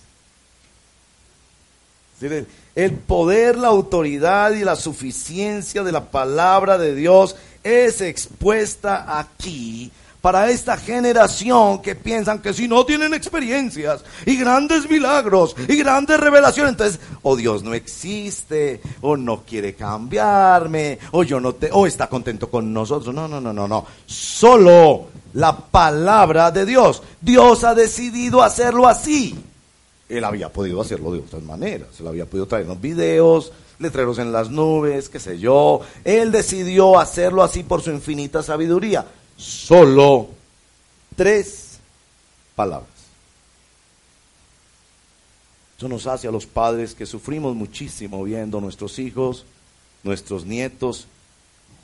El 2.75 2.93
poder, 2.93 3.59
la 3.59 3.69
autoridad 3.69 4.53
y 4.53 4.65
la 4.65 4.77
suficiencia 4.77 5.83
de 5.83 5.93
la 5.93 6.11
palabra 6.11 6.79
de 6.79 6.95
Dios 6.95 7.37
es 7.63 8.01
expuesta 8.01 9.19
aquí 9.19 9.93
para 10.23 10.51
esta 10.51 10.77
generación 10.77 11.83
que 11.83 11.97
piensan 11.97 12.39
que 12.39 12.55
si 12.55 12.69
no 12.69 12.87
tienen 12.87 13.13
experiencias 13.13 14.05
y 14.25 14.37
grandes 14.37 14.89
milagros 14.89 15.55
y 15.69 15.77
grandes 15.77 16.19
revelaciones, 16.19 16.71
entonces 16.71 17.01
o 17.23 17.35
Dios 17.35 17.65
no 17.65 17.75
existe, 17.75 18.81
o 19.01 19.17
no 19.17 19.43
quiere 19.43 19.75
cambiarme, 19.75 21.01
o 21.11 21.25
yo 21.25 21.41
no 21.41 21.55
te, 21.57 21.71
o 21.73 21.87
está 21.89 22.09
contento 22.09 22.49
con 22.49 22.73
nosotros. 22.73 23.13
No, 23.13 23.27
no, 23.27 23.41
no, 23.41 23.53
no, 23.53 23.67
no. 23.67 23.85
Solo 24.07 25.09
la 25.35 25.57
palabra 25.57 26.53
de 26.53 26.67
Dios. 26.67 27.03
Dios 27.21 27.65
ha 27.65 27.75
decidido 27.75 28.43
hacerlo 28.45 28.87
así. 28.87 29.37
Él 30.13 30.25
había 30.25 30.53
podido 30.53 30.81
hacerlo 30.83 31.11
de 31.11 31.21
otras 31.21 31.43
maneras. 31.43 31.89
Él 31.99 32.07
había 32.07 32.27
podido 32.27 32.47
traernos 32.47 32.79
videos, 32.79 33.51
letreros 33.79 34.19
en 34.19 34.31
las 34.31 34.51
nubes, 34.51 35.09
qué 35.09 35.19
sé 35.19 35.39
yo. 35.39 35.81
Él 36.05 36.31
decidió 36.31 36.99
hacerlo 36.99 37.43
así 37.43 37.63
por 37.63 37.81
su 37.81 37.91
infinita 37.91 38.43
sabiduría 38.43 39.07
solo 39.39 40.29
tres 41.17 41.79
palabras. 42.55 42.91
Eso 45.79 45.89
nos 45.89 46.07
hace 46.07 46.29
a 46.29 46.31
los 46.31 46.45
padres 46.45 46.95
que 46.95 47.07
sufrimos 47.07 47.57
muchísimo 47.57 48.23
viendo 48.23 48.59
a 48.59 48.61
nuestros 48.61 48.99
hijos, 48.99 49.47
nuestros 50.03 50.45
nietos, 50.45 51.07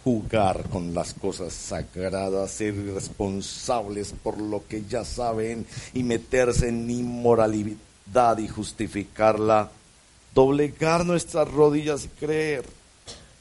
jugar 0.04 0.68
con 0.68 0.92
las 0.92 1.14
cosas 1.14 1.54
sagradas, 1.54 2.50
ser 2.50 2.76
responsables 2.94 4.14
por 4.22 4.38
lo 4.38 4.62
que 4.68 4.84
ya 4.84 5.04
saben 5.04 5.66
y 5.94 6.02
meterse 6.02 6.68
en 6.68 6.90
inmoralidad 6.90 7.76
y 8.38 8.48
justificarla, 8.48 9.70
doblegar 10.34 11.04
nuestras 11.04 11.48
rodillas 11.50 12.04
y 12.04 12.08
creer 12.08 12.64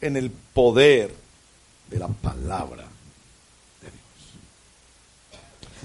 en 0.02 0.18
el 0.18 0.30
poder 0.30 1.14
de 1.90 2.00
la 2.00 2.08
palabra 2.08 2.88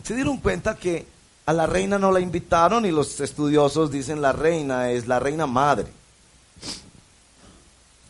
se 0.03 0.15
dieron 0.15 0.39
cuenta 0.39 0.77
que 0.77 1.07
a 1.47 1.53
la 1.53 1.67
reina 1.67 1.99
no 1.99 2.13
la 2.13 2.21
invitaron 2.21 2.85
y 2.87 2.91
los 2.91 3.21
estudiosos 3.21 3.91
dicen 3.91 4.21
la 4.21 4.33
reina 4.33 4.91
es 4.91 5.07
la 5.07 5.19
reina 5.19 5.47
madre. 5.47 5.87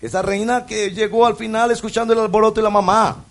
Esa 0.01 0.23
reina 0.23 0.67
que 0.67 0.91
llegó 0.91 1.27
al 1.27 1.37
final 1.37 1.71
escuchando 1.71 2.13
el 2.13 2.21
alboroto 2.21 2.57
de 2.57 2.65
la 2.65 2.71
mamá. 2.71 3.25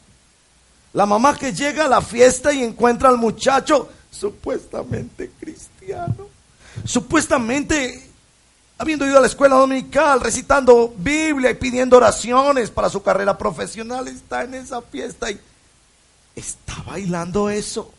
La 0.93 1.05
mamá 1.05 1.37
que 1.37 1.53
llega 1.53 1.85
a 1.85 1.89
la 1.89 2.01
fiesta 2.01 2.53
y 2.53 2.63
encuentra 2.63 3.09
al 3.09 3.17
muchacho 3.17 3.89
supuestamente 4.09 5.31
cristiano. 5.39 6.30
Supuestamente 6.86 8.09
habiendo 8.77 9.05
ido 9.05 9.17
a 9.17 9.21
la 9.21 9.27
escuela 9.27 9.55
dominical, 9.55 10.19
recitando 10.21 10.93
Biblia 10.97 11.51
y 11.51 11.55
pidiendo 11.55 11.97
oraciones 11.97 12.71
para 12.71 12.89
su 12.89 13.03
carrera 13.03 13.38
profesional, 13.38 14.07
está 14.07 14.43
en 14.43 14.55
esa 14.55 14.82
fiesta 14.82 15.29
y 15.29 15.39
está 16.36 16.82
bailando 16.88 17.49
eso 17.49 17.91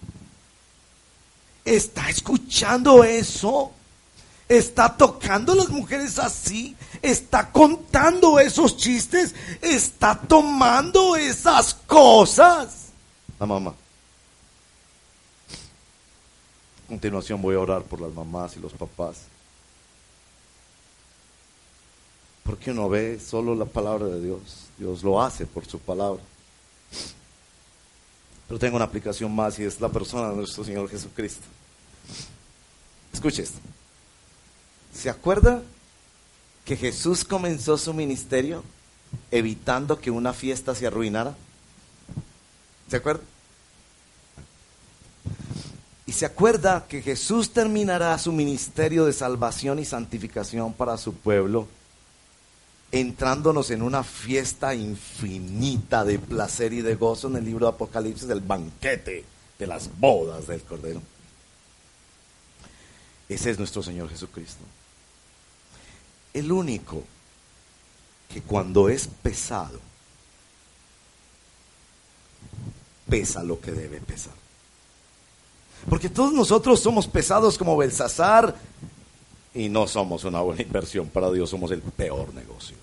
está 1.65 2.09
escuchando 2.09 3.05
eso, 3.05 3.73
está 4.49 4.97
tocando 4.97 5.53
a 5.53 5.57
las 5.57 5.69
mujeres 5.69 6.19
así, 6.19 6.77
está 7.01 7.51
contando 7.51 8.39
esos 8.39 8.77
chistes, 8.77 9.35
está 9.61 10.19
tomando 10.19 11.17
esas 11.17 11.75
cosas. 11.75 12.87
La 13.39 13.47
mamá. 13.47 13.75
A 16.82 16.82
continuación 16.93 17.41
voy 17.41 17.55
a 17.55 17.61
orar 17.61 17.85
por 17.85 18.03
las 18.03 18.13
mamás 18.13 18.55
y 18.57 18.61
los 18.61 18.73
papás. 18.75 19.23
que 22.61 22.71
uno 22.71 22.87
ve 22.89 23.19
solo 23.19 23.55
la 23.55 23.65
palabra 23.65 24.07
de 24.07 24.21
Dios. 24.21 24.67
Dios 24.79 25.03
lo 25.03 25.23
hace 25.23 25.47
por 25.47 25.65
su 25.65 25.79
palabra. 25.79 26.23
Pero 28.47 28.59
tengo 28.61 28.77
una 28.77 28.85
aplicación 28.85 29.35
más 29.35 29.59
y 29.59 29.65
es 29.65 29.81
la 29.81 29.89
persona 29.89 30.29
de 30.29 30.37
nuestro 30.37 30.63
Señor 30.63 30.89
Jesucristo. 30.89 31.43
Escuche 33.11 33.43
esto. 33.43 33.59
¿Se 34.95 35.09
acuerda 35.09 35.63
que 36.67 36.77
Jesús 36.77 37.25
comenzó 37.25 37.79
su 37.79 37.95
ministerio 37.95 38.63
evitando 39.31 39.99
que 39.99 40.11
una 40.11 40.35
fiesta 40.35 40.75
se 40.75 40.87
arruinara? 40.87 41.35
¿Se 42.89 42.97
acuerda? 42.97 43.23
Y 46.13 46.15
se 46.15 46.27
acuerda 46.27 46.85
que 46.87 47.01
Jesús 47.01 47.55
terminará 47.55 48.19
su 48.19 48.33
ministerio 48.33 49.07
de 49.07 49.15
salvación 49.15 49.79
y 49.79 49.87
santificación 49.87 50.75
para 50.75 50.99
su 50.99 51.15
pueblo, 51.15 51.67
entrándonos 52.91 53.71
en 53.71 53.81
una 53.81 54.05
fiesta 54.05 54.75
infinita 54.75 56.05
de 56.05 56.19
placer 56.19 56.75
y 56.75 56.83
de 56.83 56.97
gozo 56.97 57.29
en 57.29 57.37
el 57.37 57.47
libro 57.47 57.65
de 57.65 57.73
Apocalipsis, 57.73 58.29
del 58.29 58.43
banquete 58.43 59.25
de 59.59 59.67
las 59.67 59.89
bodas 59.99 60.47
del 60.47 60.61
Cordero. 60.61 61.01
Ese 63.27 63.51
es 63.51 63.59
nuestro 63.59 63.83
Señor 63.83 64.11
Jesucristo. 64.11 64.65
El 66.35 66.53
único 66.53 67.05
que 68.29 68.43
cuando 68.43 68.91
es 68.91 69.09
pesado, 69.09 69.81
pesa 73.09 73.43
lo 73.43 73.59
que 73.59 73.73
debe 73.73 73.99
pesar. 74.03 74.43
Porque 75.89 76.09
todos 76.09 76.33
nosotros 76.33 76.81
somos 76.81 77.07
pesados 77.07 77.59
como 77.59 77.77
Belsasar 77.77 78.55
y 79.55 79.69
no 79.69 79.87
somos 79.87 80.25
una 80.25 80.41
buena 80.41 80.63
inversión 80.63 81.09
para 81.09 81.31
Dios, 81.31 81.51
somos 81.51 81.71
el 81.71 81.81
peor 81.81 82.33
negocio. 82.35 82.77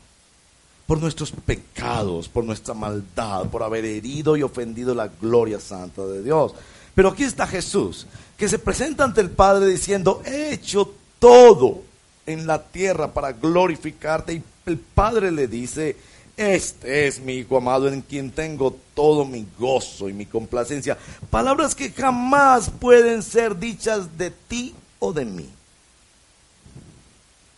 Por 0.85 0.99
nuestros 0.99 1.31
pecados, 1.31 2.27
por 2.27 2.43
nuestra 2.43 2.73
maldad, 2.73 3.45
por 3.45 3.63
haber 3.63 3.85
herido 3.85 4.35
y 4.35 4.43
ofendido 4.43 4.93
la 4.93 5.07
gloria 5.07 5.59
santa 5.59 6.05
de 6.05 6.23
Dios. 6.23 6.53
Pero 6.95 7.09
aquí 7.09 7.23
está 7.23 7.47
Jesús, 7.47 8.07
que 8.37 8.49
se 8.49 8.59
presenta 8.59 9.03
ante 9.03 9.21
el 9.21 9.29
Padre 9.29 9.67
diciendo, 9.67 10.21
he 10.25 10.53
hecho 10.53 10.93
todo 11.19 11.83
en 12.25 12.47
la 12.47 12.63
tierra 12.63 13.13
para 13.13 13.33
glorificarte. 13.33 14.33
Y 14.33 14.43
el 14.65 14.77
Padre 14.77 15.31
le 15.31 15.47
dice, 15.47 15.95
este 16.39 17.05
es 17.05 17.19
mi 17.19 17.33
Hijo 17.33 17.57
amado 17.57 17.89
en 17.89 18.01
quien 18.01 18.31
tengo 18.31 18.73
todo 18.93 19.25
mi 19.25 19.45
gozo 19.57 20.07
y 20.07 20.13
mi 20.13 20.25
complacencia. 20.25 20.97
Palabras 21.29 21.75
que 21.75 21.91
jamás 21.91 22.69
pueden 22.69 23.21
ser 23.23 23.59
dichas 23.59 24.17
de 24.17 24.31
ti 24.31 24.73
o 24.99 25.11
de 25.11 25.25
mí. 25.25 25.49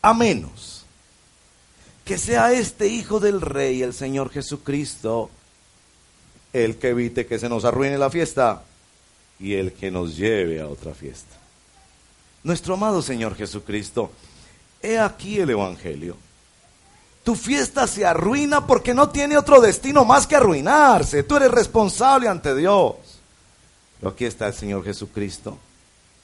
A 0.02 0.16
menos 0.16 0.84
que 2.04 2.18
sea 2.18 2.54
este 2.54 2.88
Hijo 2.88 3.20
del 3.20 3.40
Rey, 3.40 3.84
el 3.84 3.94
Señor 3.94 4.32
Jesucristo, 4.32 5.30
el 6.52 6.78
que 6.78 6.90
evite 6.90 7.28
que 7.28 7.38
se 7.38 7.50
nos 7.50 7.66
arruine 7.66 8.00
la 8.00 8.10
fiesta 8.10 8.64
y 9.40 9.54
el 9.54 9.74
que 9.74 9.92
nos 9.92 10.18
lleve 10.18 10.60
a 10.60 10.68
otra 10.68 10.96
fiesta. 10.96 11.38
Nuestro 12.44 12.74
amado 12.74 13.04
Señor 13.04 13.36
Jesucristo, 13.36 14.12
he 14.82 14.98
aquí 14.98 15.40
el 15.40 15.52
Evangelio 15.52 16.18
tu 17.24 17.36
fiesta 17.36 17.88
se 17.88 18.06
arruina 18.06 18.66
porque 18.66 18.94
no 18.94 19.10
tiene 19.10 19.38
otro 19.38 19.62
destino 19.62 20.06
más 20.06 20.26
que 20.26 20.36
arruinarse. 20.36 21.24
Tú 21.24 21.36
eres 21.36 21.52
responsable 21.52 22.28
ante 22.28 22.56
Dios. 22.56 22.96
Pero 24.00 24.12
aquí 24.12 24.26
está 24.26 24.48
el 24.48 24.54
Señor 24.54 24.84
Jesucristo, 24.84 25.58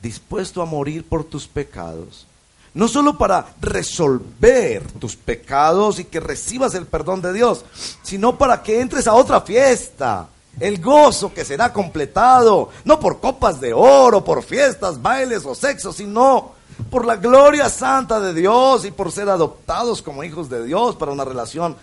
dispuesto 0.02 0.62
a 0.62 0.66
morir 0.66 1.08
por 1.08 1.24
tus 1.24 1.48
pecados. 1.48 2.26
No 2.74 2.88
solo 2.88 3.18
para 3.18 3.54
resolver 3.62 4.92
tus 4.94 5.16
pecados 5.16 6.00
y 6.00 6.06
que 6.06 6.20
recibas 6.20 6.74
el 6.74 6.88
perdón 6.88 7.22
de 7.22 7.34
Dios, 7.34 7.66
sino 8.02 8.38
para 8.38 8.64
que 8.64 8.82
entres 8.82 9.08
a 9.08 9.14
otra 9.14 9.42
fiesta. 9.42 10.28
El 10.60 10.82
gozo 10.82 11.32
que 11.32 11.46
será 11.46 11.72
completado, 11.72 12.70
no 12.84 13.00
por 13.00 13.20
copas 13.20 13.62
de 13.62 13.74
oro, 13.74 14.24
por 14.24 14.44
fiestas, 14.44 15.00
bailes 15.00 15.46
o 15.46 15.54
sexo, 15.54 15.94
sino 15.94 16.57
por 16.90 17.06
la 17.06 17.16
gloria 17.16 17.70
santa 17.70 18.20
de 18.20 18.34
Dios 18.34 18.86
y 18.86 18.92
por 18.92 19.12
ser 19.12 19.30
adoptados 19.30 20.02
como 20.02 20.24
hijos 20.24 20.50
de 20.50 20.66
Dios 20.66 20.96
para 20.96 21.12
una 21.12 21.26
relación 21.26 21.76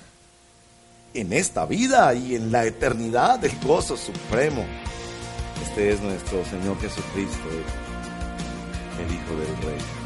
en 1.15 1.33
esta 1.33 1.67
vida 1.67 2.13
y 2.15 2.35
en 2.35 2.51
la 2.51 2.65
eternidad 2.65 3.39
del 3.39 3.53
gozo 3.61 3.97
supremo. 3.97 4.65
Este 5.63 5.93
es 5.93 6.01
nuestro 6.01 6.45
Señor 6.45 6.79
Jesucristo, 6.81 7.49
el 8.99 9.15
Hijo 9.15 9.41
del 9.41 9.69
Rey. 9.69 10.04